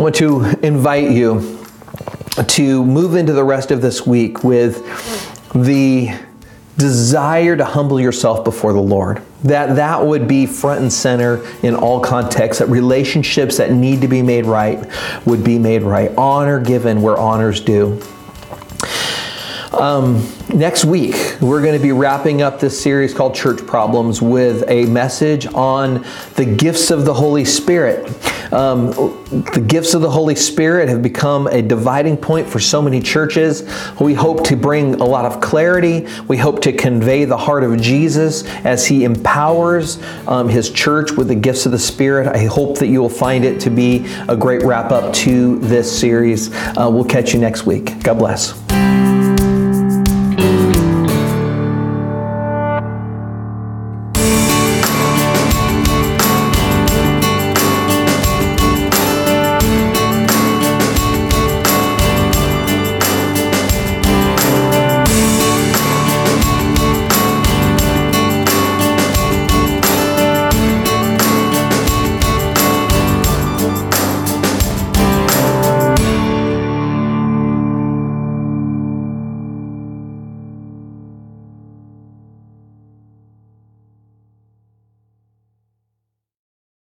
I 0.00 0.02
want 0.02 0.14
to 0.14 0.46
invite 0.62 1.10
you 1.10 1.62
to 2.46 2.84
move 2.86 3.16
into 3.16 3.34
the 3.34 3.44
rest 3.44 3.70
of 3.70 3.82
this 3.82 4.06
week 4.06 4.42
with 4.42 4.82
the 5.52 6.18
desire 6.78 7.54
to 7.54 7.66
humble 7.66 8.00
yourself 8.00 8.42
before 8.42 8.72
the 8.72 8.80
Lord. 8.80 9.20
That 9.44 9.76
that 9.76 10.06
would 10.06 10.26
be 10.26 10.46
front 10.46 10.80
and 10.80 10.90
center 10.90 11.46
in 11.62 11.74
all 11.74 12.00
contexts. 12.00 12.60
That 12.60 12.70
relationships 12.70 13.58
that 13.58 13.72
need 13.72 14.00
to 14.00 14.08
be 14.08 14.22
made 14.22 14.46
right 14.46 14.90
would 15.26 15.44
be 15.44 15.58
made 15.58 15.82
right. 15.82 16.10
Honor 16.16 16.60
given 16.60 17.02
where 17.02 17.18
honor's 17.18 17.60
due. 17.60 18.00
Um, 19.72 20.26
next 20.52 20.84
week, 20.84 21.14
we're 21.40 21.62
going 21.62 21.76
to 21.76 21.82
be 21.82 21.92
wrapping 21.92 22.42
up 22.42 22.58
this 22.58 22.80
series 22.80 23.14
called 23.14 23.36
Church 23.36 23.64
Problems 23.64 24.20
with 24.20 24.64
a 24.68 24.84
message 24.86 25.46
on 25.46 26.04
the 26.34 26.44
gifts 26.44 26.90
of 26.90 27.04
the 27.04 27.14
Holy 27.14 27.44
Spirit. 27.44 28.08
Um, 28.52 28.90
the 29.30 29.64
gifts 29.64 29.94
of 29.94 30.02
the 30.02 30.10
Holy 30.10 30.34
Spirit 30.34 30.88
have 30.88 31.02
become 31.02 31.46
a 31.46 31.62
dividing 31.62 32.16
point 32.16 32.48
for 32.48 32.58
so 32.58 32.82
many 32.82 33.00
churches. 33.00 33.62
We 34.00 34.12
hope 34.12 34.42
to 34.46 34.56
bring 34.56 34.94
a 34.94 35.04
lot 35.04 35.24
of 35.24 35.40
clarity. 35.40 36.08
We 36.26 36.36
hope 36.36 36.60
to 36.62 36.72
convey 36.72 37.24
the 37.24 37.36
heart 37.36 37.62
of 37.62 37.80
Jesus 37.80 38.44
as 38.64 38.84
He 38.88 39.04
empowers 39.04 40.02
um, 40.26 40.48
His 40.48 40.68
church 40.70 41.12
with 41.12 41.28
the 41.28 41.36
gifts 41.36 41.64
of 41.64 41.70
the 41.70 41.78
Spirit. 41.78 42.26
I 42.26 42.46
hope 42.46 42.78
that 42.78 42.88
you 42.88 43.00
will 43.00 43.08
find 43.08 43.44
it 43.44 43.60
to 43.60 43.70
be 43.70 44.04
a 44.28 44.36
great 44.36 44.64
wrap 44.64 44.90
up 44.90 45.14
to 45.14 45.60
this 45.60 46.00
series. 46.00 46.52
Uh, 46.52 46.88
we'll 46.90 47.04
catch 47.04 47.32
you 47.32 47.38
next 47.38 47.66
week. 47.66 48.02
God 48.02 48.18
bless. 48.18 49.09